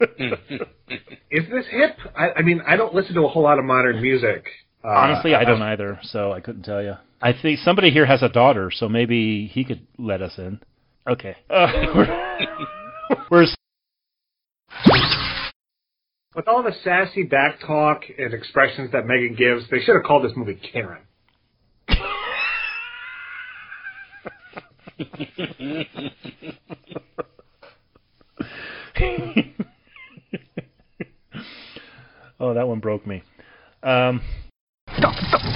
[1.30, 1.96] Is this hip?
[2.16, 4.46] I, I mean, I don't listen to a whole lot of modern music.
[4.82, 6.94] Uh, Honestly, I don't either, so I couldn't tell you.
[7.20, 10.60] I think somebody here has a daughter, so maybe he could let us in.
[11.06, 11.36] Okay.
[11.50, 12.06] Uh, we're,
[13.30, 13.46] we're
[16.34, 20.24] With all the sassy back talk and expressions that Megan gives, they should have called
[20.24, 21.02] this movie Karen.
[32.40, 33.22] oh, that one broke me.
[33.82, 34.20] Um,
[34.96, 35.50] Stop, stop, stop.